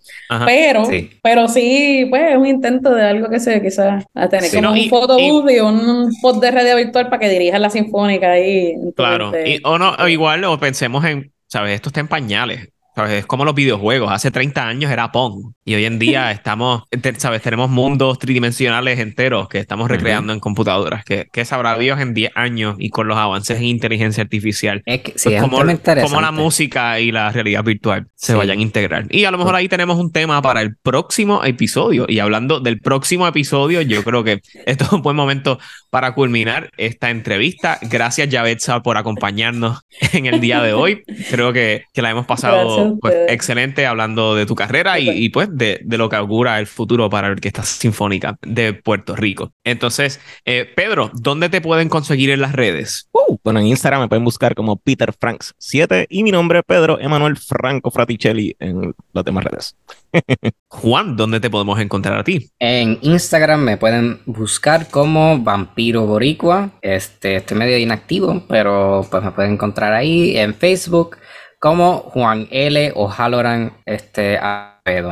[0.47, 0.85] Pero,
[1.23, 1.66] pero sí
[2.11, 5.61] pues es un intento de algo que se quizás a tener como un photobooth y,
[5.61, 8.75] un post de radio virtual para que dirijas la sinfónica ahí.
[8.95, 9.33] Claro,
[9.65, 11.75] o no, igual, o pensemos en, ¿sabes?
[11.75, 12.69] Esto está en pañales.
[13.05, 14.11] Es como los videojuegos.
[14.11, 15.53] Hace 30 años era Pong.
[15.65, 16.85] Y hoy en día estamos,
[17.19, 17.43] ¿sabes?
[17.43, 21.05] Tenemos mundos tridimensionales enteros que estamos recreando en computadoras.
[21.05, 24.83] Que, que, sabrá Dios en 10 años y con los avances en inteligencia artificial.
[24.87, 28.63] Es que, sí, pues como, como, la música y la realidad virtual se vayan a
[28.63, 29.07] integrar.
[29.11, 32.07] Y a lo mejor ahí tenemos un tema para el próximo episodio.
[32.09, 35.59] Y hablando del próximo episodio, yo creo que esto es un buen momento
[35.91, 37.79] para culminar esta entrevista.
[37.83, 39.81] Gracias, Yavetza, por acompañarnos
[40.13, 41.03] en el día de hoy.
[41.31, 45.49] Creo que, que la hemos pasado pues, excelente hablando de tu carrera y, y pues
[45.51, 49.53] de, de, lo que augura el futuro para la Orquesta Sinfónica de Puerto Rico.
[49.65, 53.09] Entonces, eh, Pedro, ¿dónde te pueden conseguir en las redes?
[53.13, 56.65] Uh, bueno, en Instagram me pueden buscar como Peter Franks 7 y mi nombre es
[56.67, 59.77] Pedro Emanuel Franco Fraticelli en las demás redes.
[60.69, 62.51] Juan, ¿dónde te podemos encontrar a ti?
[62.59, 66.71] En Instagram me pueden buscar como Vampiro Boricua.
[66.83, 71.17] Este, estoy medio inactivo, pero pues me pueden encontrar ahí en Facebook
[71.67, 72.93] como Juan L.
[72.95, 74.39] o Haloran este,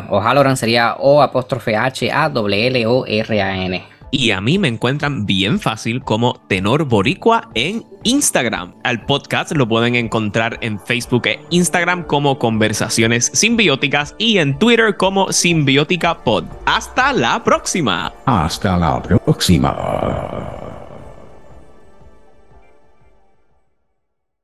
[0.09, 3.85] O Haloran sería O apóstrofe H A W L O R A N.
[4.12, 8.72] Y a mí me encuentran bien fácil como Tenor Boricua en Instagram.
[8.85, 14.97] Al podcast lo pueden encontrar en Facebook e Instagram como Conversaciones Simbióticas y en Twitter
[14.97, 16.44] como Simbiótica Pod.
[16.66, 18.12] Hasta la próxima.
[18.26, 20.74] Hasta la próxima.